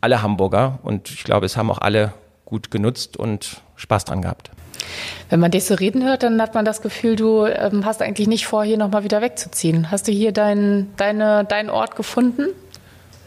alle 0.00 0.22
Hamburger. 0.22 0.78
Und 0.82 1.10
ich 1.10 1.24
glaube, 1.24 1.46
es 1.46 1.56
haben 1.56 1.70
auch 1.70 1.78
alle 1.78 2.12
gut 2.44 2.70
genutzt 2.70 3.16
und 3.16 3.62
Spaß 3.76 4.04
dran 4.04 4.22
gehabt. 4.22 4.50
Wenn 5.28 5.40
man 5.40 5.50
dich 5.50 5.64
so 5.64 5.74
reden 5.74 6.04
hört, 6.04 6.22
dann 6.22 6.40
hat 6.40 6.54
man 6.54 6.64
das 6.64 6.80
Gefühl, 6.80 7.16
du 7.16 7.46
ähm, 7.46 7.84
hast 7.84 8.02
eigentlich 8.02 8.28
nicht 8.28 8.46
vor, 8.46 8.64
hier 8.64 8.78
nochmal 8.78 9.04
wieder 9.04 9.20
wegzuziehen. 9.20 9.90
Hast 9.90 10.06
du 10.06 10.12
hier 10.12 10.32
dein, 10.32 10.92
deine, 10.96 11.44
deinen 11.44 11.70
Ort 11.70 11.96
gefunden? 11.96 12.48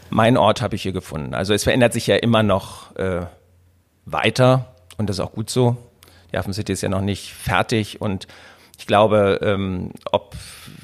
Mein 0.08 0.36
Ort 0.36 0.62
habe 0.62 0.74
ich 0.74 0.82
hier 0.82 0.92
gefunden. 0.92 1.34
Also 1.34 1.54
es 1.54 1.64
verändert 1.64 1.92
sich 1.92 2.06
ja 2.06 2.16
immer 2.16 2.42
noch 2.42 2.96
äh, 2.96 3.26
weiter 4.06 4.74
und 4.96 5.08
das 5.08 5.18
ist 5.18 5.20
auch 5.20 5.32
gut 5.32 5.50
so. 5.50 5.76
Die 6.32 6.38
Hafen 6.38 6.52
City 6.52 6.72
ist 6.72 6.82
ja 6.82 6.88
noch 6.88 7.00
nicht 7.00 7.32
fertig 7.32 8.00
und 8.00 8.26
ich 8.78 8.86
glaube, 8.86 9.38
ähm, 9.42 9.92
ob 10.10 10.34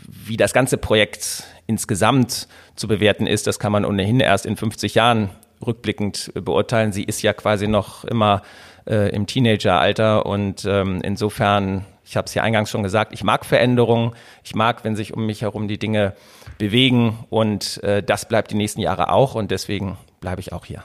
wie 0.07 0.37
das 0.37 0.53
ganze 0.53 0.77
Projekt 0.77 1.45
insgesamt 1.67 2.49
zu 2.75 2.89
bewerten 2.89 3.27
ist, 3.27 3.47
das 3.47 3.59
kann 3.59 3.73
man 3.73 3.85
ohnehin 3.85 4.21
erst 4.21 4.45
in 4.45 4.57
50 4.57 4.95
Jahren 4.95 5.31
rückblickend 5.65 6.33
beurteilen. 6.35 6.93
Sie 6.93 7.05
ist 7.05 7.23
ja 7.23 7.33
quasi 7.33 7.67
noch 7.69 8.05
immer 8.05 8.43
äh, 8.87 9.11
im 9.15 9.27
Teenageralter 9.27 10.27
und 10.27 10.65
ähm, 10.65 11.01
insofern, 11.03 11.85
ich 12.05 12.17
habe 12.17 12.27
es 12.27 12.35
ja 12.35 12.43
eingangs 12.43 12.71
schon 12.71 12.83
gesagt, 12.83 13.13
ich 13.13 13.25
mag 13.25 13.45
Veränderungen, 13.45 14.13
ich 14.45 14.55
mag, 14.55 14.85
wenn 14.85 14.97
sich 14.97 15.15
um 15.15 15.27
mich 15.27 15.43
herum 15.43 15.69
die 15.69 15.79
Dinge 15.79 16.15
bewegen 16.59 17.19
und 17.31 17.83
äh, 17.83 18.03
das 18.03 18.29
bleibt 18.29 18.51
die 18.51 18.57
nächsten 18.57 18.81
Jahre 18.81 19.11
auch 19.11 19.35
und 19.35 19.51
deswegen 19.51 19.99
bleibe 20.21 20.41
ich 20.41 20.53
auch 20.53 20.65
hier. 20.65 20.83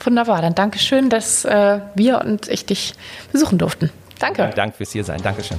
Wunderbar, 0.00 0.42
dann 0.42 0.54
danke 0.54 0.78
schön, 0.78 1.08
dass 1.08 1.44
äh, 1.44 1.80
wir 1.94 2.20
und 2.20 2.48
ich 2.48 2.66
dich 2.66 2.94
besuchen 3.30 3.58
durften. 3.58 3.90
Danke. 4.18 4.42
Ja, 4.42 4.50
danke 4.50 4.76
fürs 4.76 4.92
hier 4.92 5.04
sein. 5.04 5.20
Dankeschön. 5.22 5.58